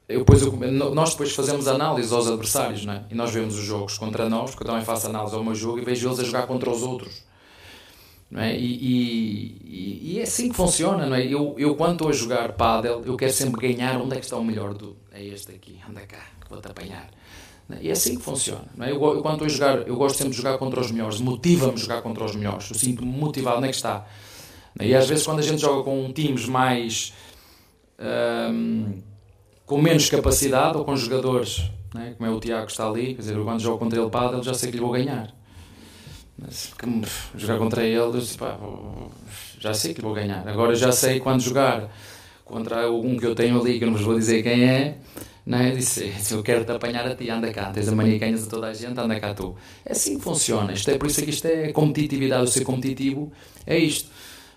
[0.09, 0.53] eu depois, eu,
[0.95, 3.05] nós depois fazemos análise aos adversários, não é?
[3.11, 5.79] e nós vemos os jogos contra nós, porque eu também faço análise ao meu jogo
[5.79, 7.25] e vejo eles a jogar contra os outros.
[8.35, 8.57] É?
[8.57, 11.27] E, e, e, é assim que funciona, não é?
[11.27, 14.39] Eu, eu quando estou a jogar pádel, eu quero sempre ganhar onde é que está
[14.39, 14.97] o melhor do.
[15.12, 17.11] É este aqui, anda cá, que vou-te apanhar.
[17.81, 18.64] E é assim que funciona.
[18.77, 18.91] Não é?
[18.91, 21.77] eu, eu, quando estou a jogar, eu gosto sempre de jogar contra os melhores, motiva-me
[21.77, 22.70] jogar contra os melhores.
[22.70, 24.07] Eu sinto-me motivado, onde é que está?
[24.81, 27.12] E às vezes, quando a gente joga com times mais.
[27.99, 29.01] Um,
[29.66, 32.11] com menos capacidade ou com jogadores, é?
[32.11, 34.43] como é o Tiago que está ali, quer dizer, eu quando jogo contra ele para
[34.43, 35.35] já sei que lhe vou ganhar.
[36.39, 36.73] Mas,
[37.37, 38.59] jogar contra ele, eu disse, pá,
[39.59, 40.47] já sei que lhe vou ganhar.
[40.47, 41.89] Agora já sei quando jogar
[42.45, 44.99] contra algum que eu tenho ali, que eu não vos vou dizer quem é,
[45.45, 45.72] né?
[45.72, 47.70] Disse, se eu quero te apanhar a ti, anda cá.
[47.70, 49.55] Tens a mania que ganhas a toda a gente, anda cá tu.
[49.84, 50.72] É assim que funciona.
[50.72, 52.45] Isto é, por isso é que isto é competitividade.
[52.45, 53.32] O ser competitivo
[53.66, 54.11] é isto.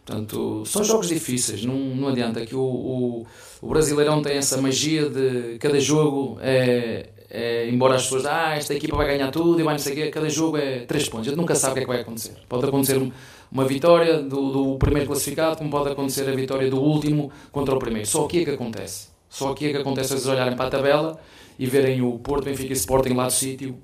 [0.06, 1.66] Portanto, são jogos difíceis.
[1.66, 3.26] Não, não adianta que o, o,
[3.62, 8.74] o Brasileirão tem essa magia de cada jogo é, é, embora as pessoas, ah, esta
[8.74, 11.28] equipa vai ganhar tudo e vai não sei o quê, cada jogo é 3 pontos.
[11.28, 12.34] A gente nunca sabe o que é que vai acontecer.
[12.48, 13.12] Pode acontecer
[13.52, 17.80] uma vitória do, do, primeiro classificado, como pode acontecer a vitória do último contra o
[17.80, 18.08] primeiro.
[18.08, 19.15] Só aqui é que acontece.
[19.36, 21.20] Só aqui é que acontece vocês olharem para a tabela
[21.60, 23.78] e verem o Porto, Benfica e Sporting lá do sítio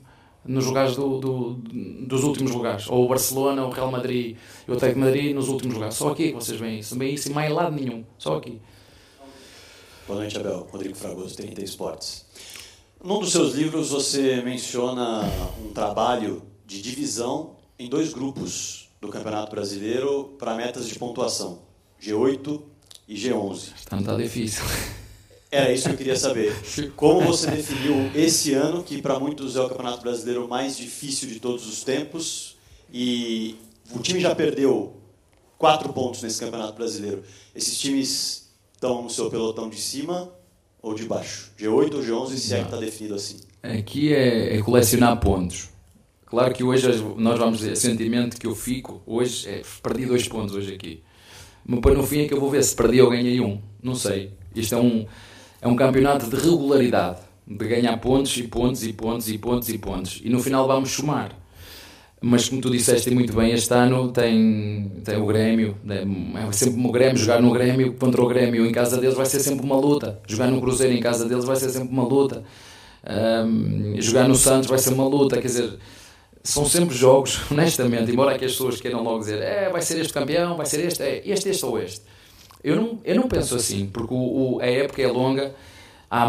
[0.45, 1.54] nos lugares do, do,
[2.08, 2.88] dos últimos lugares.
[2.88, 5.95] Ou o Barcelona, o Real Madrid o Atlético de Madrid nos últimos lugares.
[5.95, 6.93] Só aqui é que vocês veem isso.
[6.93, 8.06] Não veem isso em mais lado nenhum.
[8.18, 8.62] Só aqui.
[10.08, 10.70] Boa noite, Abel.
[10.72, 12.26] Rodrigo Fragoso, 30 Esportes.
[13.04, 15.30] Num dos seus livros você menciona
[15.62, 21.64] um trabalho de divisão em dois grupos do Campeonato Brasileiro para metas de pontuação,
[22.02, 22.62] G8
[23.06, 23.72] e G11.
[23.91, 24.64] Não está difícil.
[25.52, 26.56] Era isso que eu queria saber.
[26.95, 31.41] Como você definiu esse ano, que para muitos é o Campeonato Brasileiro mais difícil de
[31.41, 32.56] todos os tempos,
[32.91, 33.58] e
[33.93, 34.95] o time já perdeu
[35.58, 37.22] quatro pontos nesse Campeonato Brasileiro.
[37.54, 40.32] Esses times estão no seu pelotão de cima
[40.82, 41.52] ou de baixo?
[41.60, 43.38] G8 ou G11, se é que está definido assim?
[43.62, 45.70] Aqui é, é, colecionar pontos.
[46.26, 46.88] Claro que hoje
[47.18, 51.04] nós vamos dizer, sentimento que eu fico, hoje é, perdi dois pontos hoje aqui.
[51.66, 53.62] Mas depois no fim é que eu vou ver se perdi ou ganhei um.
[53.84, 54.32] Não sei.
[54.56, 55.06] Isto é um,
[55.62, 59.78] é um campeonato de regularidade, de ganhar pontos e pontos e pontos e pontos e
[59.78, 60.22] pontos.
[60.24, 61.39] E no final vamos somar.
[62.24, 66.03] Mas como tu disseste muito bem, este ano tem, tem o Grêmio, né,
[66.47, 69.39] é sempre o Grêmio, jogar no Grêmio contra o Grêmio em casa deles vai ser
[69.39, 70.20] sempre uma luta.
[70.28, 72.43] Jogar no Cruzeiro em casa deles vai ser sempre uma luta.
[73.03, 75.80] Um, jogar no Santos vai ser uma luta, quer dizer,
[76.43, 80.14] são sempre jogos, honestamente, embora que as pessoas queiram logo dizer, é, vai ser este
[80.14, 82.01] campeão, vai ser este, é, este, este ou este.
[82.64, 84.18] Eu não, eu não penso assim, porque o,
[84.55, 85.53] o, a época é longa,
[86.09, 86.28] há,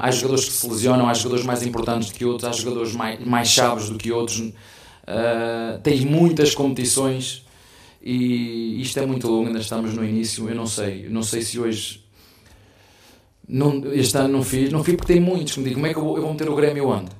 [0.00, 3.18] há jogadores que se lesionam, há jogadores mais importantes do que outros, há jogadores mais,
[3.24, 7.44] mais chaves do que outros, uh, tens muitas competições
[8.00, 11.58] e isto é muito longo, ainda estamos no início, eu não sei, não sei se
[11.58, 12.04] hoje
[13.48, 15.92] não, este ano não fiz, não fiz porque tem muitos que me digam como é
[15.92, 17.10] que eu vou, eu vou meter o Grêmio onde?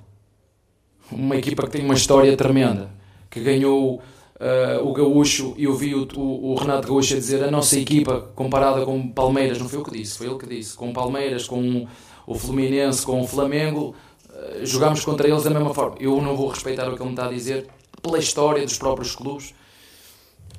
[1.10, 2.90] Uma equipa que tem uma história tremenda,
[3.28, 4.02] que ganhou
[4.42, 8.32] uh, o Gaúcho e ouvi o, o, o, Renato Gaúcho a dizer a nossa equipa
[8.34, 11.86] comparada com Palmeiras, não foi o que disse, foi ele que disse, com Palmeiras, com
[12.26, 13.94] o Fluminense, com o Flamengo,
[14.28, 15.96] uh, jogámos contra eles da mesma forma.
[16.00, 17.68] Eu não vou respeitar o que ele me está a dizer
[18.02, 19.54] pela história dos próprios clubes.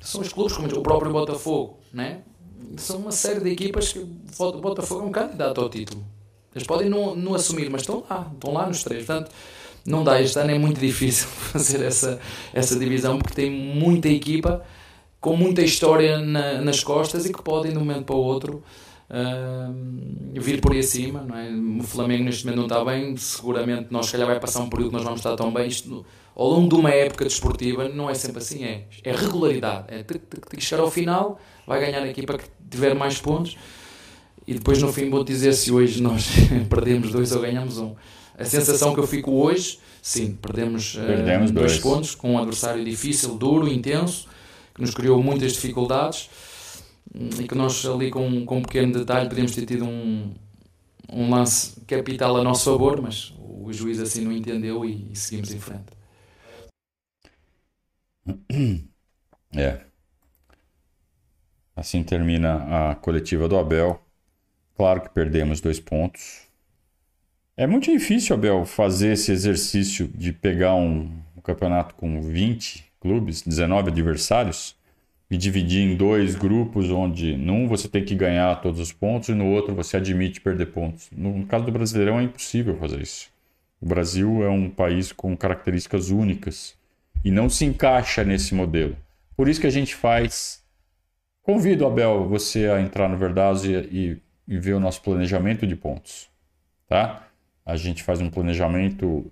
[0.00, 2.22] São os clubes como o próprio Botafogo, né?
[2.76, 6.04] São uma série de equipas que o Botafogo é um candidato ao título.
[6.54, 9.04] Eles podem não, não assumir, mas estão lá, estão lá nos três.
[9.04, 9.30] Portanto,
[9.86, 12.18] não dá, este ano é muito difícil fazer essa,
[12.52, 14.62] essa divisão porque tem muita equipa
[15.20, 18.62] com muita história na, nas costas e que podem de um momento para o outro
[19.08, 21.22] uh, vir por aí acima.
[21.22, 21.50] Não é?
[21.80, 24.90] O Flamengo neste momento não está bem, seguramente nós se calhar vai passar um período
[24.90, 25.66] que nós vamos estar tão bem.
[25.66, 26.04] Isto,
[26.36, 29.86] ao longo de uma época desportiva não é sempre assim, é, é regularidade.
[29.88, 33.56] É ter que chegar ao final, vai ganhar a equipa que tiver mais pontos
[34.46, 36.28] e depois no fim vou dizer se hoje nós
[36.68, 37.94] perdemos dois ou ganhamos um
[38.36, 42.38] a sensação que eu fico hoje, sim, perdemos, eh, perdemos dois, dois pontos com um
[42.38, 44.28] adversário difícil, duro, intenso,
[44.74, 46.28] que nos criou muitas dificuldades
[47.14, 50.34] hum, e que nós ali com, com um pequeno detalhe podíamos ter tido um,
[51.12, 55.52] um lance capital a nosso favor, mas o juiz assim não entendeu e, e seguimos
[55.52, 55.92] em frente.
[59.56, 59.82] É.
[61.76, 64.00] Assim termina a coletiva do Abel.
[64.76, 66.43] Claro que perdemos dois pontos.
[67.56, 71.08] É muito difícil, Abel, fazer esse exercício de pegar um,
[71.44, 74.74] campeonato com 20 clubes, 19 adversários,
[75.30, 79.34] e dividir em dois grupos, onde num você tem que ganhar todos os pontos e
[79.34, 81.08] no outro você admite perder pontos.
[81.12, 83.28] No caso do Brasileirão é impossível fazer isso.
[83.80, 86.74] O Brasil é um país com características únicas
[87.24, 88.96] e não se encaixa nesse modelo.
[89.36, 90.62] Por isso que a gente faz.
[91.42, 96.28] Convido, Abel, você a entrar no Verdazo e, e ver o nosso planejamento de pontos.
[96.88, 97.23] Tá?
[97.64, 99.30] A gente faz um planejamento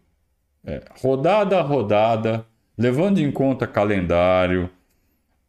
[0.64, 4.70] é, rodada a rodada, levando em conta calendário,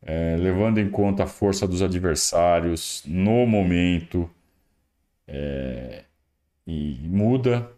[0.02, 4.30] é, levando em conta a força dos adversários no momento,
[5.28, 6.04] é,
[6.66, 7.70] e muda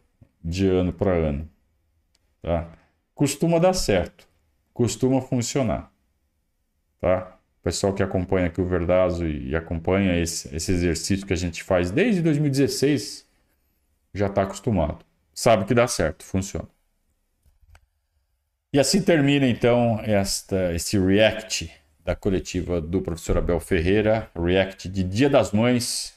[0.43, 1.49] de ano para ano.
[2.41, 2.67] Tá?
[3.13, 4.27] Costuma dar certo,
[4.73, 5.91] costuma funcionar.
[6.99, 7.37] Tá?
[7.59, 11.63] O pessoal que acompanha aqui o Verdazo e acompanha esse, esse exercício que a gente
[11.63, 13.24] faz desde 2016
[14.17, 15.05] já está acostumado.
[15.33, 16.67] Sabe que dá certo, funciona.
[18.71, 21.71] E assim termina então esta, esse react
[22.03, 26.13] da coletiva do professor Abel Ferreira, react de Dia das Mães.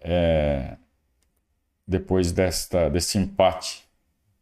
[0.00, 0.76] É,
[1.86, 3.84] depois desta, desse empate,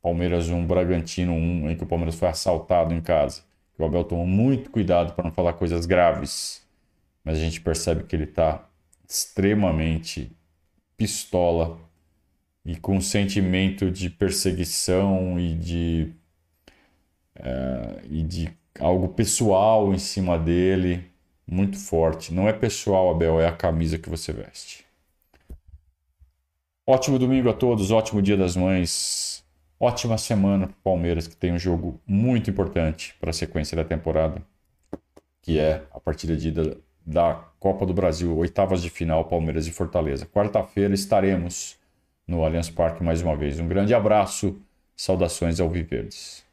[0.01, 3.43] Palmeiras 1, Bragantino 1, em que o Palmeiras foi assaltado em casa.
[3.79, 6.65] O Abel tomou muito cuidado para não falar coisas graves,
[7.25, 8.65] mas a gente percebe que ele está
[9.09, 10.31] extremamente
[10.97, 11.79] pistola
[12.65, 16.13] e com um sentimento de perseguição e de,
[17.37, 18.51] é, e de
[18.81, 21.05] algo pessoal em cima dele
[21.47, 22.33] muito forte.
[22.33, 24.85] Não é pessoal, Abel, é a camisa que você veste.
[26.87, 29.43] Ótimo domingo a todos, ótimo dia das mães,
[29.81, 33.85] ótima semana para o Palmeiras, que tem um jogo muito importante para a sequência da
[33.85, 34.43] temporada,
[35.41, 39.71] que é a partida de ida da Copa do Brasil, oitavas de final, Palmeiras e
[39.71, 40.27] Fortaleza.
[40.27, 41.77] Quarta-feira estaremos
[42.27, 43.59] no Allianz Parque mais uma vez.
[43.61, 44.61] Um grande abraço,
[44.97, 46.44] saudações ao Viverdes.